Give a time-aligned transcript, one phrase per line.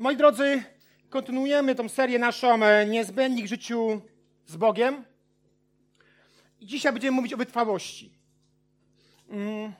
[0.00, 0.62] Moi drodzy,
[1.10, 4.00] kontynuujemy tą serię naszą e, Niezbędnik życiu
[4.46, 5.04] z Bogiem.
[6.60, 8.12] I dzisiaj będziemy mówić o wytrwałości.
[9.28, 9.72] Mm.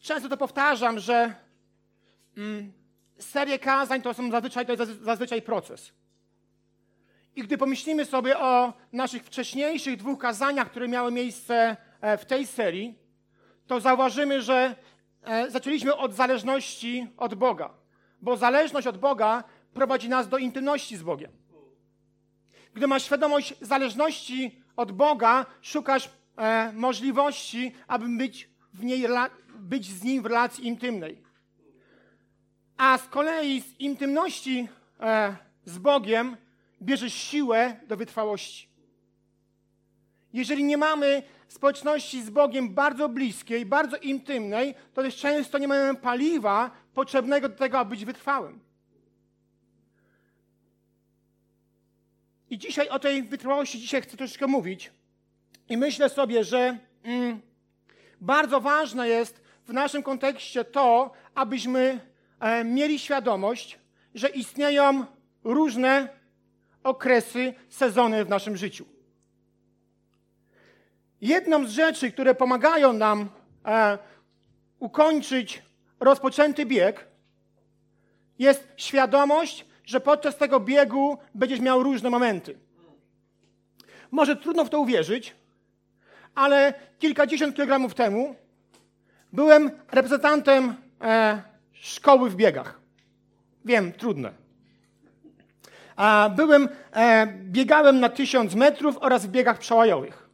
[0.00, 1.34] Często to powtarzam, że
[2.36, 2.72] mm,
[3.18, 5.92] serie kazań to są zazwyczaj, to jest zazwyczaj proces.
[7.36, 12.46] I gdy pomyślimy sobie o naszych wcześniejszych dwóch kazaniach, które miały miejsce e, w tej
[12.46, 12.98] serii,
[13.66, 14.76] to zauważymy, że
[15.22, 17.83] e, zaczęliśmy od zależności od Boga
[18.24, 19.44] bo zależność od Boga
[19.74, 21.30] prowadzi nas do intymności z Bogiem.
[22.74, 29.06] Gdy masz świadomość zależności od Boga, szukasz e, możliwości, aby być, w niej,
[29.58, 31.22] być z Nim w relacji intymnej.
[32.76, 34.68] A z kolei z intymności
[35.00, 36.36] e, z Bogiem
[36.82, 38.68] bierzesz siłę do wytrwałości.
[40.32, 45.94] Jeżeli nie mamy społeczności z Bogiem bardzo bliskiej, bardzo intymnej, to też często nie mamy
[45.94, 48.60] paliwa potrzebnego do tego, aby być wytrwałym.
[52.50, 54.90] I dzisiaj o tej wytrwałości dzisiaj chcę troszeczkę mówić.
[55.68, 57.40] I myślę sobie, że mm,
[58.20, 62.00] bardzo ważne jest w naszym kontekście to, abyśmy
[62.40, 63.78] e, mieli świadomość,
[64.14, 65.04] że istnieją
[65.44, 66.08] różne
[66.82, 68.84] okresy, sezony w naszym życiu.
[71.20, 73.28] Jedną z rzeczy, które pomagają nam
[73.64, 73.98] e,
[74.78, 75.62] ukończyć
[76.04, 77.06] rozpoczęty bieg,
[78.38, 82.58] jest świadomość, że podczas tego biegu będziesz miał różne momenty.
[84.10, 85.34] Może trudno w to uwierzyć,
[86.34, 88.34] ale kilkadziesiąt kilogramów temu
[89.32, 92.80] byłem reprezentantem e, szkoły w biegach.
[93.64, 94.32] Wiem, trudne.
[95.96, 100.28] A byłem, e, biegałem na tysiąc metrów oraz w biegach przełajowych.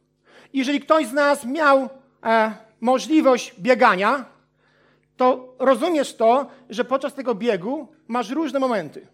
[0.53, 1.89] Jeżeli ktoś z nas miał
[2.23, 4.25] e, możliwość biegania,
[5.21, 9.07] to rozumiesz to, że podczas tego biegu masz różne momenty.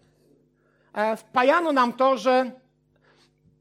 [0.92, 2.50] E, wpajano nam to, że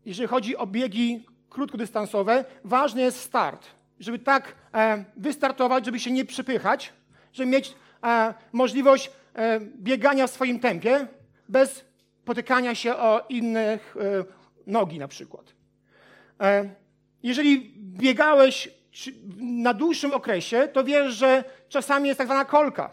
[0.06, 3.67] jeżeli chodzi o biegi krótkodystansowe, ważny jest start.
[3.99, 6.94] Żeby tak e, wystartować, żeby się nie przypychać,
[7.33, 9.11] żeby mieć e, możliwość
[9.76, 11.08] biegania w swoim tempie,
[11.50, 11.86] bez
[12.26, 13.95] potykania się o innych
[14.67, 15.54] nogi na przykład.
[17.23, 18.70] Jeżeli biegałeś
[19.38, 22.89] na dłuższym okresie, to wiesz, że czasami jest tak zwana kolka.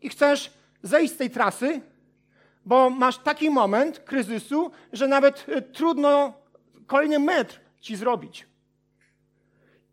[0.00, 0.50] I chcesz
[0.82, 1.80] zejść z tej trasy,
[2.64, 6.32] bo masz taki moment kryzysu, że nawet e, trudno
[6.86, 8.46] kolejny metr ci zrobić.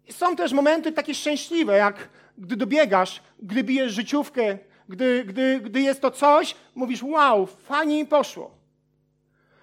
[0.07, 4.57] I są też momenty takie szczęśliwe, jak gdy dobiegasz, gdy bijesz życiówkę,
[4.89, 8.57] gdy, gdy, gdy jest to coś, mówisz wow, fajnie mi poszło.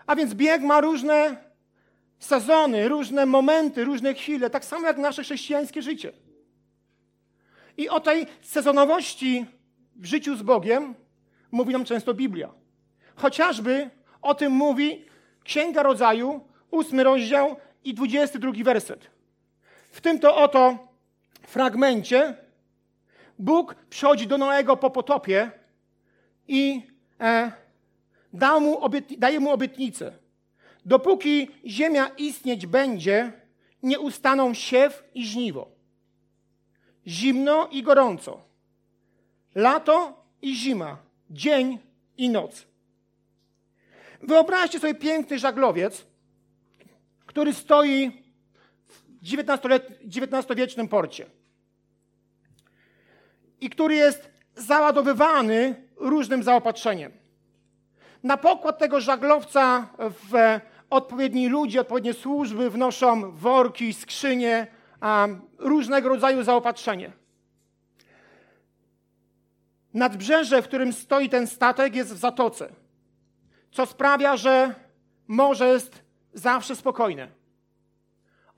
[0.07, 1.37] A więc bieg ma różne
[2.19, 6.13] sezony, różne momenty, różne chwile, tak samo jak nasze chrześcijańskie życie.
[7.79, 9.47] I o tej sezonowości
[9.97, 10.95] w życiu z Bogiem
[11.51, 12.53] mówi nam często Biblia.
[13.17, 13.91] Chociażby
[14.23, 15.05] o tym mówi
[15.45, 16.41] Księga Rodzaju,
[16.71, 19.11] ósmy rozdział i dwudziesty drugi werset.
[19.91, 20.89] W tym to oto
[21.43, 22.35] fragmencie
[23.39, 25.51] Bóg przychodzi do Noego po potopie
[26.49, 26.83] i
[27.21, 27.53] e,
[28.33, 28.81] da mu
[29.19, 30.13] daje mu obietnicę.
[30.85, 33.33] Dopóki ziemia istnieć będzie,
[33.83, 35.78] nie ustaną siew i żniwo.
[37.09, 38.41] Zimno i gorąco.
[39.55, 40.97] Lato i zima.
[41.31, 41.79] Dzień
[42.17, 42.67] i noc.
[44.23, 46.07] Wyobraźcie sobie piękny żaglowiec,
[47.27, 48.23] który stoi
[48.87, 49.03] w
[50.17, 51.27] XIX-wiecznym porcie
[53.61, 57.13] i który jest załadowywany różnym zaopatrzeniem.
[58.23, 64.67] Na pokład tego żaglowca w odpowiedni ludzie, odpowiednie służby wnoszą worki, skrzynie,
[65.59, 67.13] różnego rodzaju zaopatrzenie.
[69.95, 72.69] Nadbrzeże, w którym stoi ten statek, jest w zatoce,
[73.71, 74.75] co sprawia, że
[75.29, 76.03] morze jest
[76.35, 77.29] zawsze spokojne.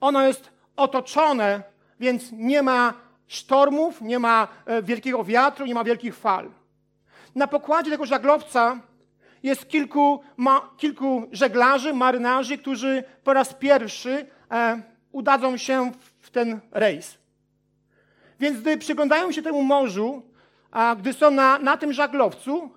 [0.01, 1.63] Ono jest otoczone,
[1.99, 2.93] więc nie ma
[3.27, 6.51] sztormów, nie ma e, wielkiego wiatru, nie ma wielkich fal.
[7.35, 8.79] Na pokładzie tego żaglowca
[9.43, 16.29] jest kilku, ma, kilku żeglarzy, marynarzy, którzy po raz pierwszy e, udadzą się w, w
[16.29, 17.17] ten rejs.
[18.39, 20.21] Więc gdy przyglądają się temu morzu,
[20.71, 22.71] a gdy są na, na tym żaglowcu,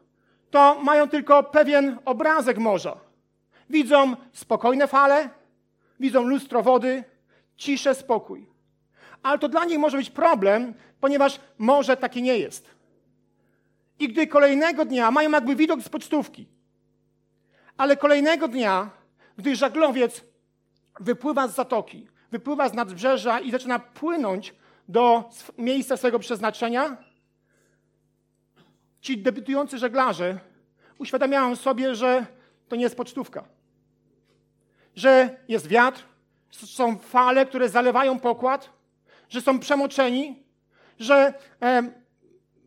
[0.51, 2.97] to mają tylko pewien obrazek morza.
[3.71, 5.31] Widzą spokojne fale,
[6.01, 7.05] widzą lustro wody,
[7.57, 8.47] ciszę, spokój.
[9.23, 12.71] Ale to dla nich może być problem, ponieważ morze takie nie jest.
[13.99, 16.49] I gdy kolejnego dnia mają jakby widok z pocztówki,
[17.77, 18.91] ale kolejnego dnia,
[19.37, 20.25] gdy żaglowiec
[21.01, 24.55] wypływa z zatoki, wypływa z nadbrzeża i zaczyna płynąć
[24.89, 26.97] do miejsca swojego przeznaczenia,
[29.01, 30.39] ci debiutujący żeglarze
[30.99, 32.27] uświadamiają sobie, że
[32.69, 33.45] to nie jest pocztówka.
[34.97, 36.05] Że jest wiatr,
[36.51, 38.71] są fale, które zalewają pokład,
[39.29, 40.43] że są przemoczeni,
[40.99, 41.83] że e,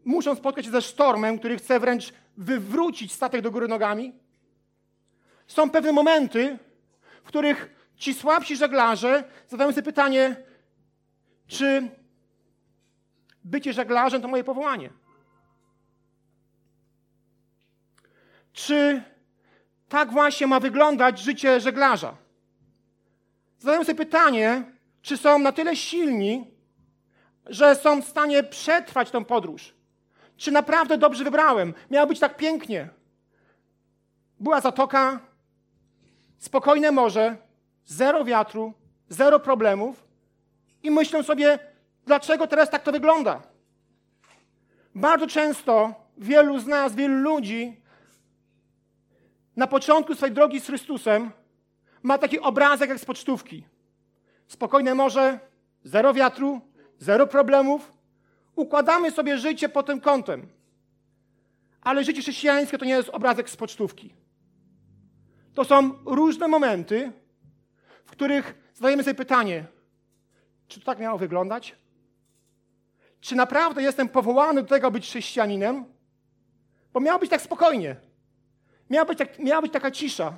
[0.06, 4.14] muszą spotkać się ze sztormem, który chce wręcz wywrócić statek do góry nogami.
[5.48, 6.60] Są pewne momenty,
[7.24, 10.36] w których ci słabsi żeglarze zadają sobie pytanie,
[11.48, 11.90] czy
[13.44, 14.90] bycie żeglarzem to moje powołanie?
[18.54, 19.04] Czy
[19.90, 22.18] tak właśnie ma wyglądać życie żeglarza?
[23.60, 24.64] Zadają sobie pytanie,
[25.02, 26.52] czy są na tyle silni,
[27.46, 29.74] że są w stanie przetrwać tę podróż.
[30.38, 31.74] Czy naprawdę dobrze wybrałem?
[31.92, 32.90] Miało być tak pięknie.
[34.40, 35.20] Była zatoka,
[36.38, 37.47] spokojne morze,
[37.88, 38.74] zero wiatru,
[39.10, 40.08] zero problemów
[40.84, 41.60] i myślę sobie,
[42.06, 43.42] dlaczego teraz tak to wygląda.
[44.96, 47.82] Bardzo często wielu z nas, wielu ludzi
[49.56, 51.32] na początku swojej drogi z Chrystusem
[52.04, 53.64] ma taki obrazek jak z pocztówki.
[54.48, 55.40] Spokojne morze,
[55.84, 56.62] zero wiatru,
[57.00, 57.94] zero problemów.
[58.56, 60.48] Układamy sobie życie pod tym kątem.
[61.82, 64.14] Ale życie chrześcijańskie to nie jest obrazek z pocztówki.
[65.54, 67.12] To są różne momenty,
[68.08, 69.66] w których zadajemy sobie pytanie,
[70.68, 71.76] czy to tak miało wyglądać?
[73.22, 75.86] Czy naprawdę jestem powołany do tego, być chrześcijaninem?
[76.94, 77.96] Bo miało być tak spokojnie.
[78.90, 80.38] Miała być, tak, miała być taka cisza.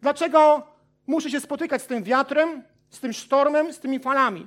[0.00, 0.66] Dlaczego
[1.06, 4.46] muszę się spotykać z tym wiatrem, z tym sztormem, z tymi falami?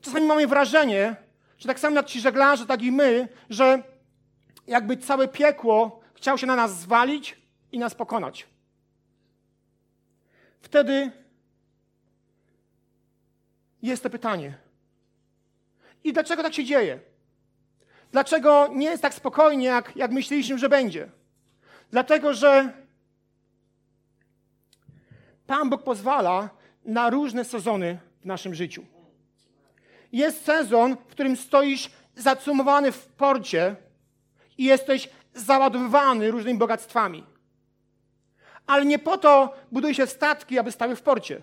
[0.00, 1.16] Czasami mamy wrażenie,
[1.58, 3.82] że tak samo jak ci żeglarze, tak i my, że
[4.66, 7.42] jakby całe piekło chciał się na nas zwalić
[7.72, 8.57] i nas pokonać.
[10.68, 11.10] Wtedy
[13.82, 14.58] jest to pytanie.
[16.04, 17.00] I dlaczego tak się dzieje?
[18.12, 21.10] Dlaczego nie jest tak spokojnie, jak, jak myśleliśmy, że będzie?
[21.90, 22.72] Dlatego, że
[25.46, 26.50] Pan Bóg pozwala
[26.84, 28.86] na różne sezony w naszym życiu.
[30.12, 33.76] Jest sezon, w którym stoisz zacumowany w porcie
[34.58, 37.37] i jesteś załadowywany różnymi bogactwami.
[38.68, 41.42] Ale nie po to buduje się statki, aby stały w porcie.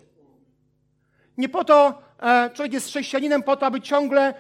[1.38, 4.34] Nie po to e, człowiek jest chrześcijaninem, po to, aby ciągle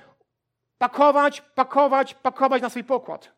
[0.77, 3.31] pakować, pakować, pakować na swój pokład.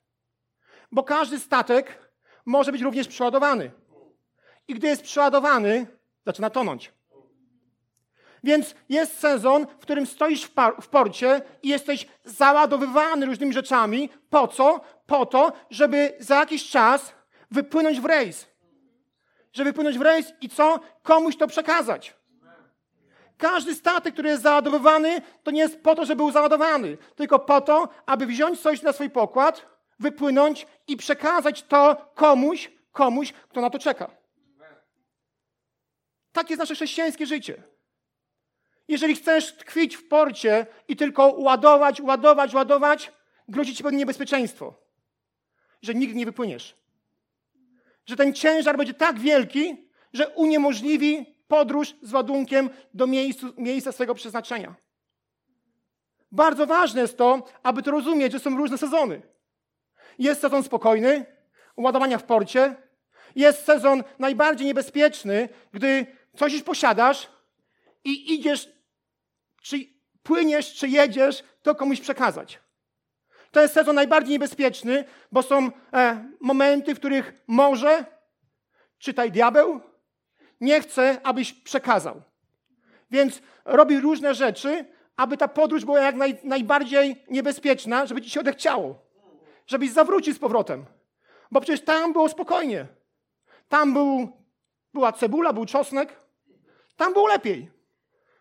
[0.91, 2.11] Bo każdy statek
[2.45, 3.71] może być również przeładowany.
[4.67, 5.87] I gdy jest przeładowany,
[6.25, 6.93] zaczyna tonąć.
[8.43, 14.09] Więc jest sezon, w którym stoisz w, w, porcie i jesteś załadowywany różnymi rzeczami.
[14.29, 14.81] Po co?
[15.05, 17.13] Po to, żeby za jakiś czas
[17.51, 18.47] wypłynąć w rejs.
[19.57, 20.79] Żeby wypłynąć w rejs i co?
[21.03, 22.13] Komuś to przekazać.
[23.37, 27.61] Każdy statek, który jest załadowywany, to nie jest po to, żeby był załadowany, tylko po
[27.61, 29.65] to, aby wziąć coś na swój pokład,
[29.99, 34.11] wypłynąć i przekazać to komuś, komuś, kto na to czeka.
[36.31, 37.63] Tak jest nasze chrześcijańskie życie.
[38.87, 43.11] Jeżeli chcesz tkwić w porcie i tylko ładować, ładować, ładować,
[43.47, 44.73] grozi ci pewne niebezpieczeństwo,
[45.81, 46.86] że nigdy nie wypłyniesz.
[48.07, 54.15] Że ten ciężar będzie tak wielki, że uniemożliwi podróż z ładunkiem do miejscu, miejsca swojego
[54.15, 54.75] przeznaczenia.
[56.31, 59.21] Bardzo ważne jest to, aby to rozumieć, że są różne sezony.
[60.19, 61.25] Jest sezon spokojny,
[61.77, 62.75] ładowania w porcie.
[63.35, 67.29] Jest sezon najbardziej niebezpieczny, gdy coś już posiadasz
[68.03, 68.69] i idziesz,
[69.61, 69.79] czy
[70.23, 72.59] płyniesz, czy jedziesz, to komuś przekazać.
[73.57, 78.05] To jest sezon najbardziej niebezpieczny, bo są e, momenty, w których może,
[78.97, 79.81] czytaj diabeł,
[80.61, 82.21] nie chce, abyś przekazał.
[83.11, 84.85] Więc robi różne rzeczy,
[85.15, 89.01] aby ta podróż była jak naj, najbardziej niebezpieczna, żeby ci się odechciało.
[89.67, 90.85] Żebyś zawrócił z powrotem.
[91.51, 92.87] Bo przecież tam było spokojnie.
[93.67, 94.29] Tam był,
[94.93, 96.19] była cebula, był czosnek.
[96.95, 97.71] Tam było lepiej.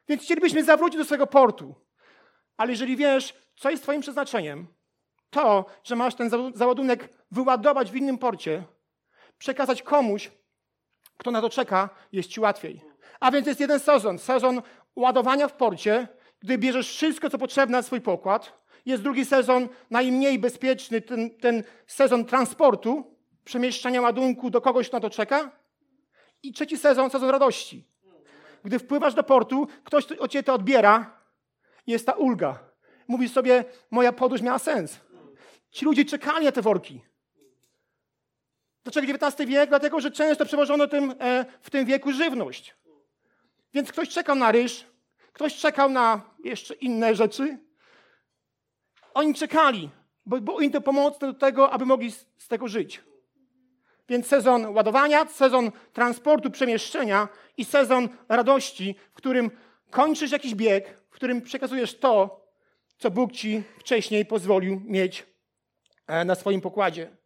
[0.08, 1.74] Więc chcielibyśmy zawrócić do swojego portu.
[2.56, 4.75] Ale jeżeli wiesz, co jest Twoim przeznaczeniem,
[5.36, 8.64] to, że masz ten załadunek wyładować w innym porcie,
[9.38, 10.30] przekazać komuś,
[11.18, 12.82] kto na to czeka, jest ci łatwiej.
[13.20, 14.62] A więc jest jeden sezon, sezon
[14.96, 16.08] ładowania w porcie,
[16.40, 18.52] gdy bierzesz wszystko, co potrzebne na swój pokład.
[18.86, 25.00] Jest drugi sezon, najmniej bezpieczny, ten, ten sezon transportu, przemieszczania ładunku do kogoś, kto na
[25.00, 25.50] to czeka.
[26.42, 27.84] I trzeci sezon, sezon radości.
[28.64, 31.20] Gdy wpływasz do portu, ktoś od ciebie to odbiera,
[31.86, 32.58] jest ta ulga.
[33.08, 35.05] Mówisz sobie, moja podróż miała sens.
[35.76, 37.00] Ci ludzie czekali na te worki.
[38.84, 39.68] Dlaczego XIX wiek?
[39.68, 42.74] Dlatego, że często przewożono tym, e, w tym wieku żywność.
[43.74, 44.86] Więc ktoś czekał na ryż,
[45.32, 47.58] ktoś czekał na jeszcze inne rzeczy.
[49.14, 49.90] Oni czekali.
[50.26, 53.02] bo, bo im to pomocne do tego, aby mogli z, z tego żyć.
[54.08, 59.50] Więc sezon ładowania, sezon transportu, przemieszczenia i sezon radości, w którym
[59.90, 62.44] kończysz jakiś bieg, w którym przekazujesz to,
[62.98, 65.35] co Bóg ci wcześniej pozwolił mieć
[66.24, 67.16] na swoim pokładzie.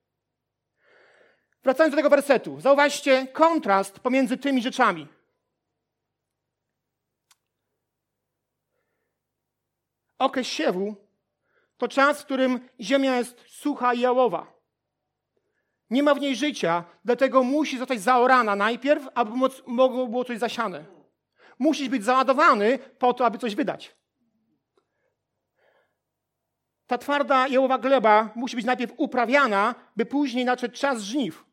[1.62, 5.08] Wracając do tego wersetu, zauważcie kontrast pomiędzy tymi rzeczami.
[10.18, 10.94] Okres siewu
[11.76, 14.52] to czas, w którym ziemia jest sucha i jałowa.
[15.90, 19.30] Nie ma w niej życia, dlatego musi zostać zaorana najpierw, aby
[19.66, 20.84] mogło było coś zasiane.
[21.58, 24.00] Musisz być załadowany po to, aby coś wydać.
[26.90, 31.44] Ta twarda jałowa gleba musi być najpierw uprawiana, by później nadszedł czas żniw,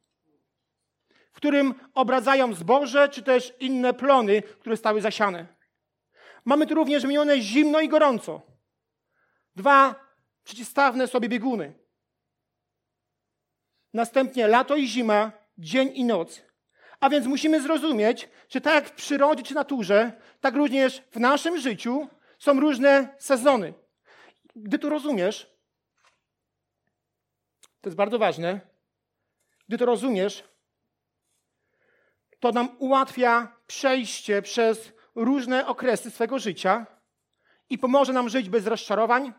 [1.31, 5.47] w którym obradzają zboże czy też inne plony, które stały zasiane.
[6.45, 8.41] Mamy tu również wymienione zimno i gorąco.
[9.55, 9.95] Dwa
[10.43, 11.73] przeciwstawne sobie bieguny.
[13.93, 16.41] Następnie lato i zima, dzień i noc.
[16.99, 21.57] A więc musimy zrozumieć, że tak jak w przyrodzie czy naturze, tak również w naszym
[21.59, 22.07] życiu
[22.39, 23.86] są różne sezony.
[24.59, 25.57] Gdy to rozumiesz,
[27.81, 28.61] to jest bardzo ważne,
[29.67, 30.43] gdy to rozumiesz,
[32.39, 36.85] to nam ułatwia przejście przez różne okresy swego życia
[37.69, 39.33] i pomoże nam żyć bez rozczarowań,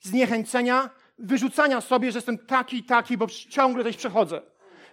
[0.00, 4.42] zniechęcenia, wyrzucania sobie, że jestem taki, taki, bo ciągle coś przechodzę.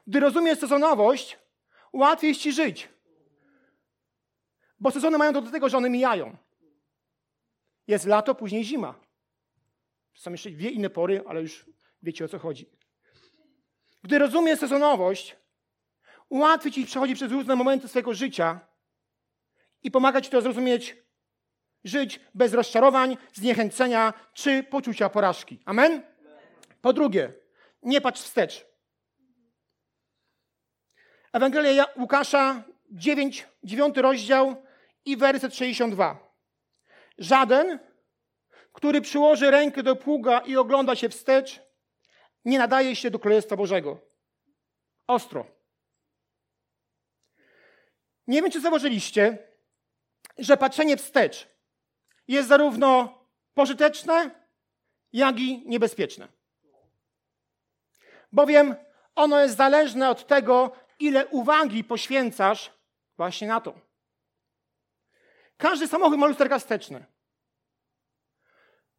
[0.08, 1.40] Gdy rozumiesz sezonowość,
[1.94, 2.90] łatwiej jest ci żyć.
[4.80, 6.38] Bo sezony mają do tego, że one mijają.
[7.88, 9.03] Jest lato, później zima.
[10.16, 11.66] Są jeszcze dwie inne pory, ale już
[12.04, 12.70] wiecie o co chodzi.
[14.04, 15.36] Gdy rozumiesz sezonowość,
[16.30, 18.60] łatwiej ci przechodzi przez różne momenty swojego życia
[19.84, 21.04] i pomaga ci to zrozumieć
[21.84, 25.60] żyć bez rozczarowań, zniechęcenia czy poczucia porażki.
[25.66, 26.02] Amen?
[26.82, 27.34] Po drugie,
[27.84, 28.66] nie patrz wstecz.
[31.34, 34.64] Ewangelia Łukasza, 9, 9 rozdział
[35.06, 36.34] i werset 62.
[37.18, 37.80] Żaden,
[38.74, 41.62] który przyłoży rękę do pługa i ogląda się wstecz,
[42.46, 44.00] nie nadaje się do Królestwa Bożego.
[45.08, 45.46] Ostro.
[48.28, 49.38] Nie wiem, czy zauważyliście,
[50.38, 51.48] że patrzenie wstecz
[52.28, 53.20] jest zarówno
[53.54, 54.32] pożyteczne,
[55.14, 56.28] jak i niebezpieczne.
[58.32, 58.76] Bowiem
[59.16, 62.72] ono jest zależne od tego, ile uwagi poświęcasz
[63.18, 63.74] właśnie na to.
[65.58, 67.06] Każdy samochód ma lusterka wsteczne.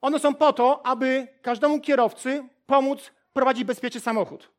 [0.04, 4.50] One są po to, aby każdemu kierowcy pomóc prowadzić bezpieczny samochód.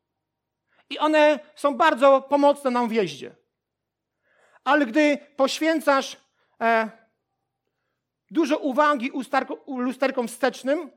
[0.90, 3.36] I one są bardzo pomocne nam w jeździe.
[4.64, 6.16] Ale gdy poświęcasz
[6.60, 6.90] e,
[8.30, 9.10] dużo uwagi
[9.66, 10.90] lusterkom wstecznym,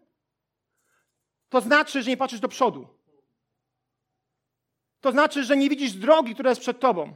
[1.50, 2.88] to znaczy, że nie patrzysz do przodu.
[5.01, 7.15] To znaczy, że nie widzisz drogi, która jest przed tobą.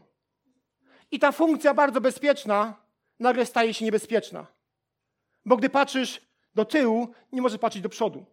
[1.11, 2.73] I ta funkcja bardzo bezpieczna
[3.19, 4.45] nagle staje się niebezpieczna.
[5.45, 8.25] Bo gdy patrzysz do tyłu, nie możesz patrzeć do przodu.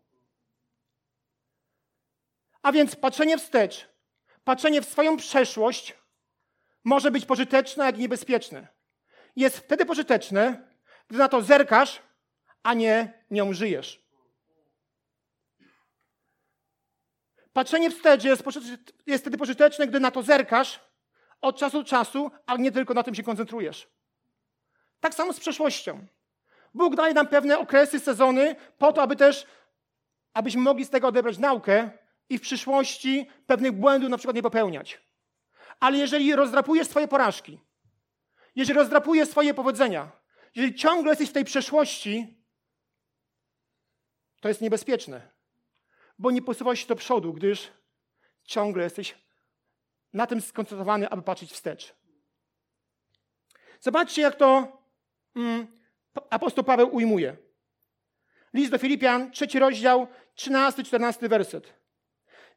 [2.62, 3.88] A więc patrzenie wstecz,
[4.44, 5.94] patrzenie w swoją przeszłość
[6.84, 8.68] może być pożyteczne, jak i niebezpieczne.
[9.36, 10.68] Jest wtedy pożyteczne,
[11.08, 12.02] gdy na to zerkasz,
[12.62, 14.02] a nie nią żyjesz.
[17.52, 18.44] Patrzenie wstecz jest,
[19.06, 20.80] jest wtedy pożyteczne, gdy na to zerkasz
[21.40, 23.88] od czasu do czasu, a nie tylko na tym się koncentrujesz.
[25.00, 26.06] Tak samo z przeszłością.
[26.74, 29.46] Bóg daje nam pewne okresy, sezony, po to, aby też,
[30.34, 31.90] abyśmy mogli z tego odebrać naukę
[32.28, 35.00] i w przyszłości pewnych błędów na przykład nie popełniać.
[35.80, 37.60] Ale jeżeli rozdrapujesz swoje porażki,
[38.56, 40.10] jeżeli rozdrapujesz swoje powodzenia,
[40.54, 42.44] jeżeli ciągle jesteś w tej przeszłości,
[44.40, 45.30] to jest niebezpieczne,
[46.18, 47.68] bo nie posuwasz się do przodu, gdyż
[48.44, 49.14] ciągle jesteś
[50.12, 51.94] na tym skoncentrowany, aby patrzeć wstecz.
[53.80, 54.78] Zobaczcie, jak to
[55.36, 55.79] mm,
[56.30, 57.36] apostoł Paweł ujmuje.
[58.54, 61.74] List do Filipian, trzeci rozdział, 13-14 werset.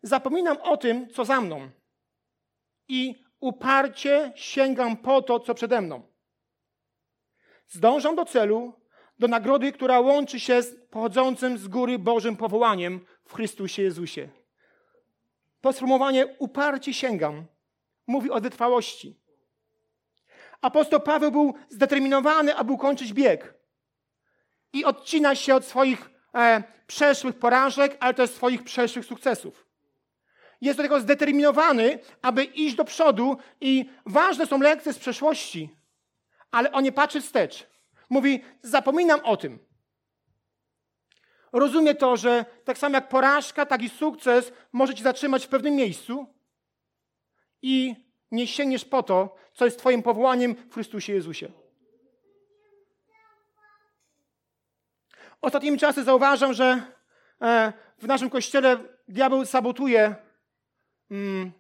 [0.03, 1.69] Zapominam o tym, co za mną
[2.88, 6.13] i uparcie sięgam po to, co przede mną
[7.74, 8.74] zdążam do celu,
[9.19, 14.29] do nagrody, która łączy się z pochodzącym z góry Bożym powołaniem w Chrystusie Jezusie.
[15.62, 17.45] To sformułowanie uparcie sięgam
[18.07, 19.23] mówi o wytrwałości.
[20.63, 23.53] Apostoł Paweł był zdeterminowany, aby ukończyć bieg
[24.74, 29.67] i odcina się od swoich e, przeszłych porażek, ale też swoich przeszłych sukcesów.
[30.62, 35.70] Jest do tego zdeterminowany, aby iść do przodu i ważne są lekcje z przeszłości,
[36.51, 37.67] ale on nie patrzy wstecz.
[38.10, 39.60] Mówi, zapominam o tym.
[41.51, 45.75] rozumie to, że tak samo jak porażka, tak i sukces może cię zatrzymać w pewnym
[45.75, 46.27] miejscu
[47.62, 47.96] i
[48.34, 51.52] nie sięgniesz po to, co jest Twoim powołaniem w Chrystusie Jezusie.
[55.42, 56.82] Ostatnimi czasy zauważam, że
[57.42, 60.16] e, w naszym kościele diabeł sabotuje
[61.12, 61.52] mm,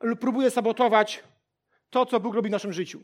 [0.00, 1.24] lub próbuje sabotować
[1.90, 3.00] to, co Bóg robi w naszym życiu.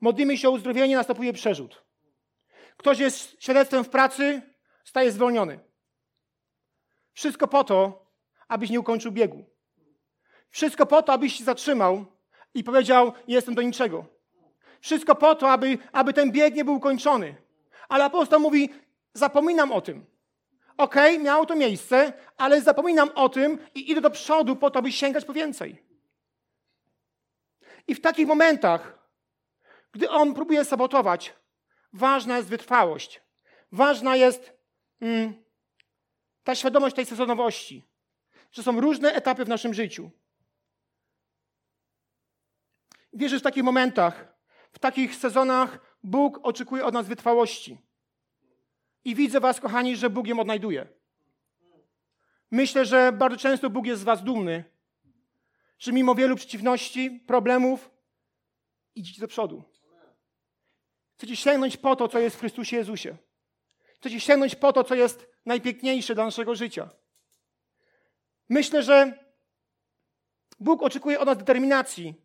[0.00, 1.84] Modlimy się o uzdrowienie, następuje przerzut.
[2.76, 4.42] Ktoś jest świadectwem w pracy,
[4.84, 5.60] staje zwolniony.
[7.12, 8.06] Wszystko po to,
[8.48, 9.53] abyś nie ukończył biegu.
[10.54, 12.04] Wszystko po to, abyś się zatrzymał
[12.54, 14.04] i powiedział: Jestem do niczego.
[14.80, 17.34] Wszystko po to, aby, aby ten bieg nie był ukończony.
[17.88, 18.70] Ale apostoł mówi:
[19.12, 20.06] Zapominam o tym.
[20.76, 24.82] Okej, okay, miało to miejsce, ale zapominam o tym i idę do przodu po to,
[24.82, 25.82] by sięgać po więcej.
[27.88, 28.98] I w takich momentach,
[29.92, 31.34] gdy on próbuje sabotować,
[31.92, 33.20] ważna jest wytrwałość.
[33.72, 34.52] Ważna jest
[35.00, 35.44] mm,
[36.44, 37.88] ta świadomość tej sezonowości,
[38.52, 40.10] że są różne etapy w naszym życiu.
[43.14, 44.34] Wierzę, w takich momentach,
[44.72, 47.78] w takich sezonach Bóg oczekuje od nas wytrwałości.
[49.04, 50.88] I widzę Was, kochani, że Bóg ją odnajduje.
[52.50, 54.64] Myślę, że bardzo często Bóg jest z Was dumny,
[55.78, 57.90] że mimo wielu przeciwności, problemów,
[58.94, 59.64] idziecie do przodu.
[61.16, 63.16] Chcecie sięgnąć po to, co jest w Chrystusie Jezusie.
[63.94, 66.90] Chcecie sięgnąć po to, co jest najpiękniejsze dla naszego życia.
[68.48, 69.18] Myślę, że
[70.60, 72.23] Bóg oczekuje od nas determinacji,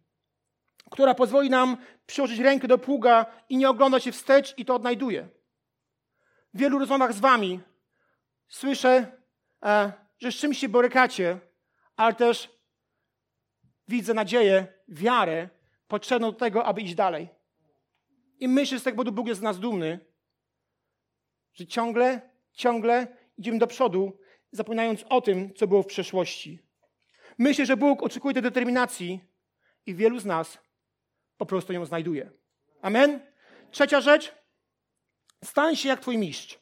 [0.89, 5.27] która pozwoli nam przyłożyć rękę do pługa i nie oglądać się wstecz i to odnajduje.
[6.53, 7.59] W wielu rozmowach z wami
[8.47, 9.11] słyszę,
[9.63, 11.39] e, że z czymś się borykacie,
[11.95, 12.49] ale też
[13.87, 15.49] widzę nadzieję, wiarę
[15.87, 17.29] potrzebną do tego, aby iść dalej.
[18.39, 19.99] I myślę, że z tego powodu Bóg jest z nas dumny,
[21.53, 22.21] że ciągle,
[22.53, 24.19] ciągle idziemy do przodu,
[24.51, 26.59] zapominając o tym, co było w przeszłości.
[27.37, 29.19] Myślę, że Bóg oczekuje tej determinacji
[29.85, 30.68] i wielu z nas
[31.39, 32.31] po prostu ją znajduje.
[32.81, 33.19] Amen?
[33.71, 34.35] Trzecia rzecz.
[35.43, 36.59] Stań się jak Twój mistrz.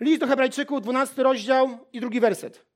[0.00, 2.66] List do Hebrajczyków, 12 rozdział i drugi werset.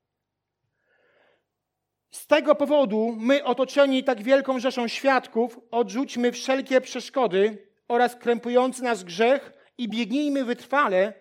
[2.10, 9.04] Z tego powodu my, otoczeni tak wielką rzeszą świadków, odrzućmy wszelkie przeszkody oraz krępujący nas
[9.04, 11.12] grzech i biegnijmy wytrwale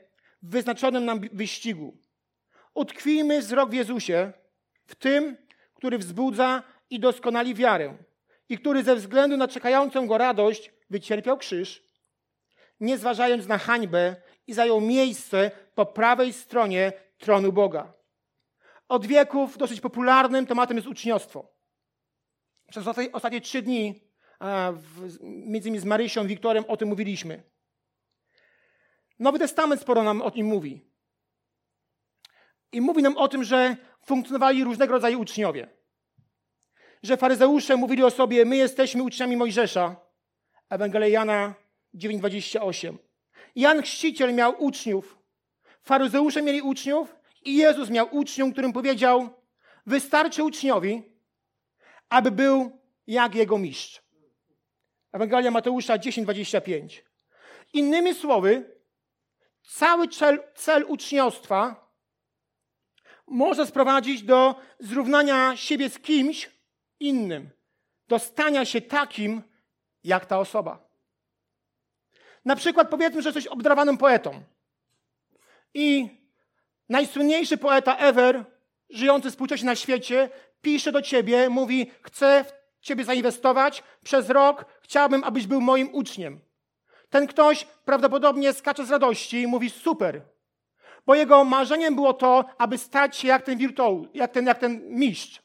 [0.44, 1.98] w wyznaczonym nam wyścigu.
[2.74, 4.34] Utkwijmy wzrok w Jezusie,
[4.86, 5.38] w tym,
[5.74, 7.98] który wzbudza i doskonali wiarę
[8.50, 11.84] i który ze względu na czekającą go radość wycierpiał krzyż,
[12.80, 14.16] nie zważając na hańbę
[14.48, 17.94] i zajął miejsce po prawej stronie tronu Boga.
[18.90, 21.56] Od wieków dosyć popularnym tematem jest uczniostwo.
[22.70, 24.02] Przez ostatnie trzy dni,
[25.22, 27.44] między innymi z Marysią, Wiktorem, o tym mówiliśmy.
[29.20, 30.92] Nowy Testament sporo nam o tym mówi.
[32.72, 35.75] I mówi nam o tym, że funkcjonowali różnego rodzaju uczniowie.
[37.06, 39.96] Że faryzeusze mówili o sobie, my jesteśmy uczniami Mojżesza.
[40.70, 41.54] Ewangelia Jana
[41.96, 42.98] 9,28.
[43.56, 45.18] Jan Chrzciciel miał uczniów.
[45.82, 49.30] Faryzeusze mieli uczniów i Jezus miał uczniów, którym powiedział,
[49.86, 51.04] wystarczy uczniowi,
[52.10, 54.02] aby był jak jego mistrz.
[55.12, 57.02] Ewangelia Mateusza 10,25.
[57.74, 58.78] Innymi słowy,
[59.64, 61.90] cały cel, cel uczniostwa
[63.28, 66.55] może sprowadzić do zrównania siebie z kimś
[67.00, 67.50] innym,
[68.08, 69.42] do stania się takim,
[70.04, 70.88] jak ta osoba.
[72.46, 74.44] Na przykład powiedzmy, że jesteś obdarowanym poetą
[75.74, 76.10] i
[76.90, 78.46] najsłynniejszy poeta ever,
[78.90, 80.30] żyjący współcześnie na świecie,
[80.62, 82.46] pisze do ciebie, mówi, chcę
[82.80, 86.40] w ciebie zainwestować przez rok, chciałbym, abyś był moim uczniem.
[87.10, 90.22] Ten ktoś prawdopodobnie skacze z radości i mówi super,
[91.06, 94.90] bo jego marzeniem było to, aby stać się jak ten wirtuał, jak ten, jak ten
[94.90, 95.45] mistrz.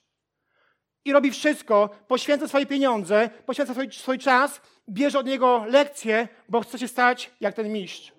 [1.05, 6.61] I robi wszystko, poświęca swoje pieniądze, poświęca swój, swój czas, bierze od niego lekcje, bo
[6.61, 8.13] chce się stać jak ten mistrz.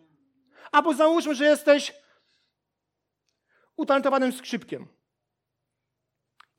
[0.71, 1.93] Albo załóżmy, że jesteś
[3.75, 4.87] utalentowanym skrzypkiem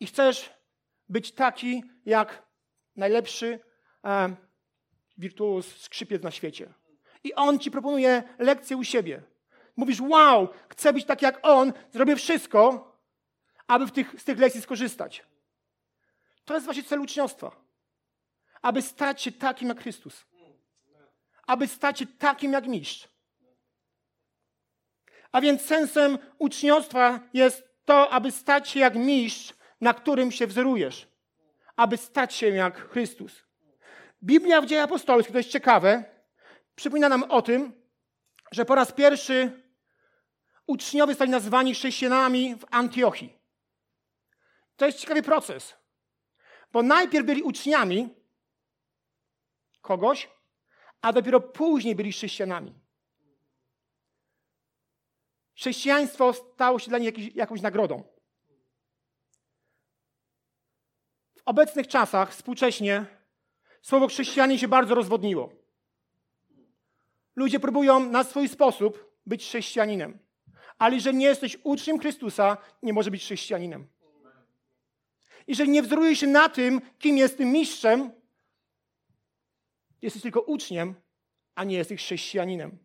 [0.00, 0.50] i chcesz
[1.08, 2.42] być taki jak
[2.96, 3.60] najlepszy
[4.04, 4.36] e,
[5.62, 6.74] skrzypiec na świecie.
[7.24, 9.22] I on ci proponuje lekcję u siebie.
[9.76, 12.92] Mówisz, wow, chcę być tak jak on, zrobię wszystko,
[13.66, 15.24] aby tych, z tych lekcji skorzystać.
[16.44, 17.62] To jest właśnie cel uczniostwa.
[18.62, 20.24] Aby stać się takim jak Chrystus.
[21.46, 23.08] Aby stać się takim jak mistrz.
[25.32, 31.08] A więc sensem uczniostwa jest to, aby stać się jak mistrz, na którym się wzorujesz.
[31.76, 33.42] Aby stać się jak Chrystus.
[34.22, 36.04] Biblia w dziejach apostolskich, to jest ciekawe,
[36.74, 37.82] przypomina nam o tym,
[38.52, 39.62] że po raz pierwszy
[40.66, 43.38] uczniowie zostali nazwani chrześcijanami w Antiochii.
[44.76, 45.74] To jest ciekawy proces,
[46.72, 48.08] bo najpierw byli uczniami
[49.80, 50.30] kogoś,
[51.00, 52.74] a dopiero później byli chrześcijanami.
[55.54, 58.02] Chrześcijaństwo stało się dla nich jakiś, jakąś nagrodą.
[61.36, 63.06] W obecnych czasach, współcześnie,
[63.82, 65.52] słowo chrześcijanin się bardzo rozwodniło.
[67.36, 70.18] Ludzie próbują na swój sposób być chrześcijaninem.
[70.78, 73.88] Ale jeżeli nie jesteś uczniem Chrystusa, nie może być chrześcijaninem.
[75.46, 78.10] Jeżeli nie wzorujesz się na tym, kim jest tym mistrzem,
[80.02, 80.94] jesteś tylko uczniem,
[81.54, 82.78] a nie jesteś chrześcijaninem.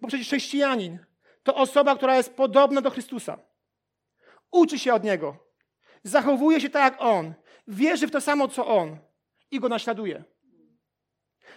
[0.00, 0.98] Bo przecież chrześcijanin
[1.42, 3.38] to osoba, która jest podobna do Chrystusa.
[4.50, 5.36] Uczy się od Niego.
[6.02, 7.34] Zachowuje się tak jak On.
[7.68, 8.98] Wierzy w to samo, co On.
[9.50, 10.24] I Go naśladuje.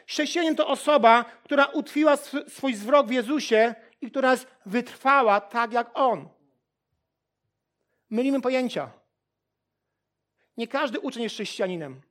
[0.07, 5.91] Chrześcijanin to osoba, która utwiła swój zwrok w Jezusie i która jest wytrwała tak jak
[5.93, 6.29] On.
[8.09, 8.91] Mylimy pojęcia.
[10.57, 12.01] Nie każdy uczeń jest chrześcijaninem.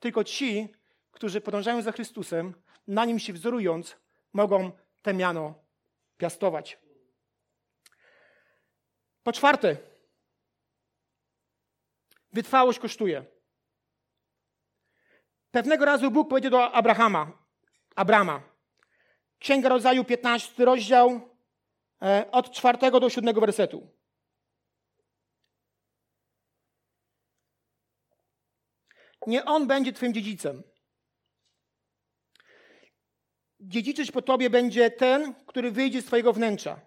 [0.00, 0.68] Tylko ci,
[1.10, 2.54] którzy podążają za Chrystusem,
[2.86, 3.96] na nim się wzorując,
[4.32, 5.54] mogą te miano
[6.16, 6.78] piastować.
[9.22, 9.76] Po czwarte,
[12.32, 13.24] wytrwałość kosztuje.
[15.50, 17.32] Pewnego razu Bóg powiedział do Abrahama,
[17.94, 18.42] Abrama,
[19.38, 21.20] Księga Rodzaju, 15 rozdział,
[22.02, 23.96] e, od 4 do 7 wersetu.
[29.26, 30.62] Nie on będzie Twoim dziedzicem.
[33.60, 36.80] Dziedziczyć po Tobie będzie ten, który wyjdzie z Twojego wnętrza.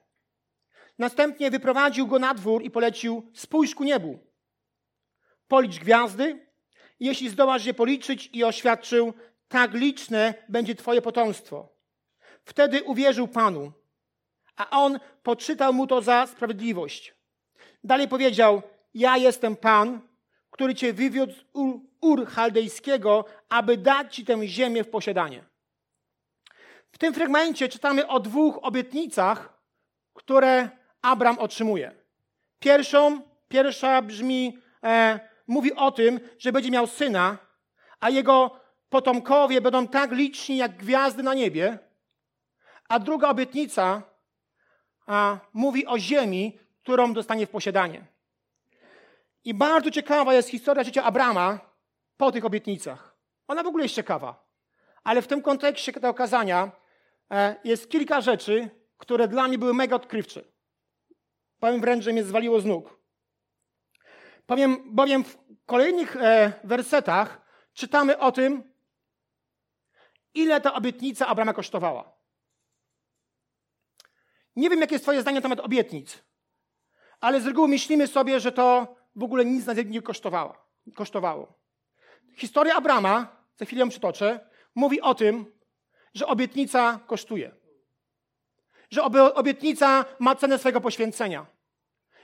[0.98, 4.20] Następnie wyprowadził go na dwór i polecił: Spójrz ku niebu.
[5.48, 6.48] Policz gwiazdy,
[7.00, 9.14] jeśli zdołasz je policzyć, i oświadczył:
[9.48, 11.76] Tak liczne będzie Twoje potomstwo.
[12.46, 13.72] Wtedy uwierzył Panu,
[14.56, 17.16] a on poczytał mu to za sprawiedliwość.
[17.84, 18.62] Dalej powiedział:
[18.94, 20.09] Ja jestem Pan,
[20.60, 21.46] który cię wywiódł z
[22.02, 25.44] Ur Chaldejskiego, aby dać ci tę ziemię w posiadanie.
[26.92, 29.60] W tym fragmencie czytamy o dwóch obietnicach,
[30.14, 30.70] które
[31.02, 31.92] Abram otrzymuje.
[32.60, 37.38] Pierwszą, pierwsza brzmi, e, mówi o tym, że będzie miał syna,
[38.00, 41.80] a jego potomkowie będą tak liczni jak gwiazdy na niebie.
[42.90, 44.02] A druga obietnica
[45.08, 48.19] a, mówi o ziemi, którą dostanie w posiadanie.
[49.44, 51.60] I bardzo ciekawa jest historia życia Abrama
[52.18, 53.18] po tych obietnicach.
[53.48, 54.50] Ona w ogóle jest ciekawa.
[55.04, 56.72] Ale w tym kontekście tego okazania
[57.32, 60.44] e, jest kilka rzeczy, które dla mnie były mega odkrywcze.
[61.60, 63.00] Powiem wręcz, że mnie zwaliło z nóg.
[64.46, 67.42] Powiem, bowiem w kolejnych e, wersetach
[67.74, 68.74] czytamy o tym,
[70.34, 72.12] ile ta obietnica Abrama kosztowała.
[74.56, 76.24] Nie wiem, jakie jest Twoje zdanie na temat obietnic,
[77.20, 80.56] ale z reguły myślimy sobie, że to w ogóle nic nas nie kosztowało.
[80.96, 81.54] kosztowało.
[82.36, 83.28] Historia Abrama,
[83.58, 85.46] za chwilę ją przytoczę, mówi o tym,
[86.14, 87.52] że obietnica kosztuje.
[88.92, 89.04] Że
[89.34, 91.46] obietnica ma cenę swojego poświęcenia.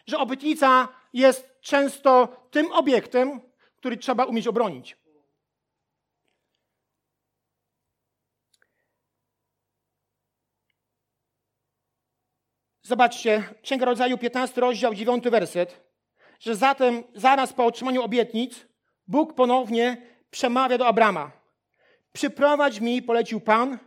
[0.07, 3.41] Że obietnica jest często tym obiektem,
[3.77, 4.97] który trzeba umieć obronić.
[12.81, 15.84] Zobaczcie, Księga Rodzaju, 15 rozdział, 9 werset,
[16.39, 18.65] że zatem zaraz po otrzymaniu obietnic
[19.07, 19.97] Bóg ponownie
[20.31, 21.31] przemawia do Abrama.
[22.13, 23.77] Przyprowadź mi, polecił Pan,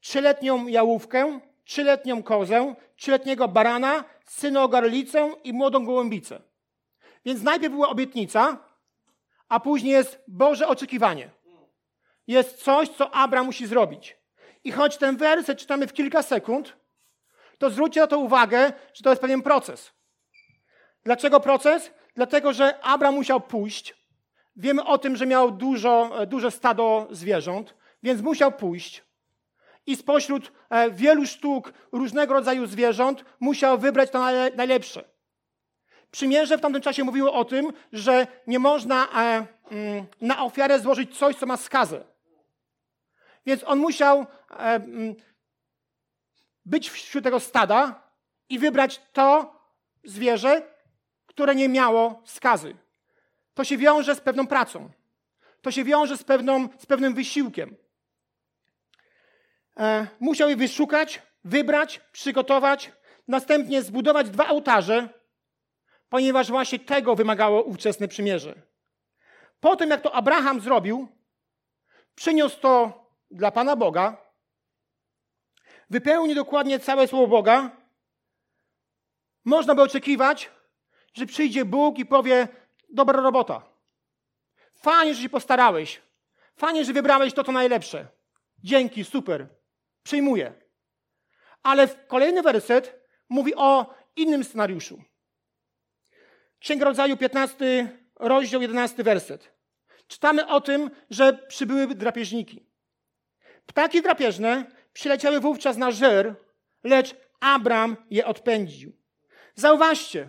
[0.00, 6.40] trzyletnią jałówkę, trzyletnią kozę, trzyletniego barana, synogarlicę i młodą gołębicę.
[7.24, 8.58] Więc najpierw była obietnica,
[9.48, 11.30] a później jest Boże oczekiwanie.
[12.26, 14.16] Jest coś, co Abraham musi zrobić.
[14.64, 16.76] I choć ten werset czytamy w kilka sekund,
[17.58, 19.92] to zwróćcie na to uwagę, że to jest pewien proces.
[21.06, 21.90] Dlaczego proces?
[22.14, 23.94] Dlatego, że Abraham musiał pójść.
[24.56, 29.04] Wiemy o tym, że miał dużo, e, duże stado zwierząt, więc musiał pójść.
[29.86, 34.18] I spośród e, wielu sztuk różnego rodzaju zwierząt musiał wybrać to
[34.56, 35.04] najlepsze.
[36.10, 41.18] Przymierze w tamtym czasie mówiło o tym, że nie można e, mm, na ofiarę złożyć
[41.18, 42.04] coś, co ma skazę.
[43.46, 45.14] Więc on musiał mm,
[46.64, 48.02] być wśród tego stada
[48.48, 49.56] i wybrać to
[50.04, 50.75] zwierzę,
[51.36, 52.76] które nie miało skazy.
[53.54, 54.90] To się wiąże z pewną pracą.
[55.62, 57.76] To się wiąże z, pewną, z pewnym wysiłkiem.
[59.76, 62.92] E, musiał je wyszukać, wybrać, przygotować,
[63.28, 65.08] następnie zbudować dwa ołtarze,
[66.08, 68.54] ponieważ właśnie tego wymagało ówczesne przymierze.
[69.60, 71.08] Po tym, jak to Abraham zrobił,
[72.14, 74.16] przyniósł to dla Pana Boga,
[75.90, 77.70] wypełni dokładnie całe słowo Boga,
[79.44, 80.55] można by oczekiwać,
[81.16, 82.48] że przyjdzie Bóg i powie:
[82.88, 83.62] Dobra robota.
[84.74, 86.02] Fajnie, że się postarałeś.
[86.56, 88.08] Fajnie, że wybrałeś to, co najlepsze.
[88.64, 89.48] Dzięki, super.
[90.02, 90.52] Przyjmuję.
[91.62, 95.02] Ale kolejny werset mówi o innym scenariuszu.
[96.58, 99.52] Księga Rodzaju, 15 rozdział, 11 werset.
[100.08, 102.66] Czytamy o tym, że przybyły drapieżniki.
[103.66, 106.34] Ptaki drapieżne przyleciały wówczas na żer,
[106.84, 108.92] lecz Abram je odpędził.
[109.54, 110.28] Zauważcie,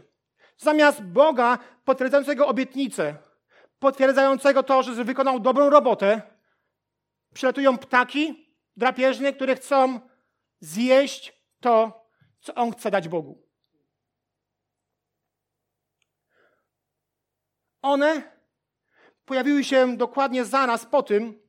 [0.58, 3.16] zamiast Boga potwierdzającego obietnicę,
[3.80, 6.22] potwierdzającego to, że wykonał dobrą robotę,
[7.34, 10.00] przylatują ptaki drapieżne, które chcą
[10.60, 12.08] zjeść to,
[12.40, 13.48] co On chce dać Bogu.
[17.82, 18.38] One
[19.26, 21.48] pojawiły się dokładnie zaraz po tym,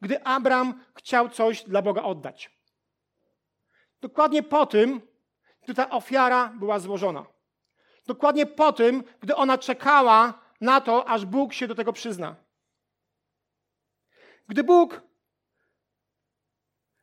[0.00, 2.58] gdy Abram chciał coś dla Boga oddać.
[4.00, 5.00] Dokładnie po tym,
[5.62, 7.26] gdy ta ofiara była złożona.
[8.08, 12.36] Dokładnie po tym, gdy ona czekała na to, aż Bóg się do tego przyzna.
[14.48, 15.02] Gdy Bóg,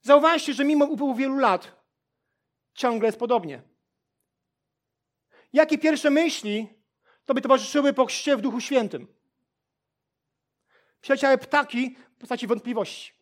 [0.01, 1.71] zauważcie, że mimo upływu wielu lat,
[2.73, 3.61] ciągle jest podobnie.
[5.53, 6.67] Jakie pierwsze myśli
[7.25, 9.07] to by towarzyszyły po chrzcie w Duchu Świętym?
[11.01, 13.13] Przyleciały ptaki w postaci wątpliwości.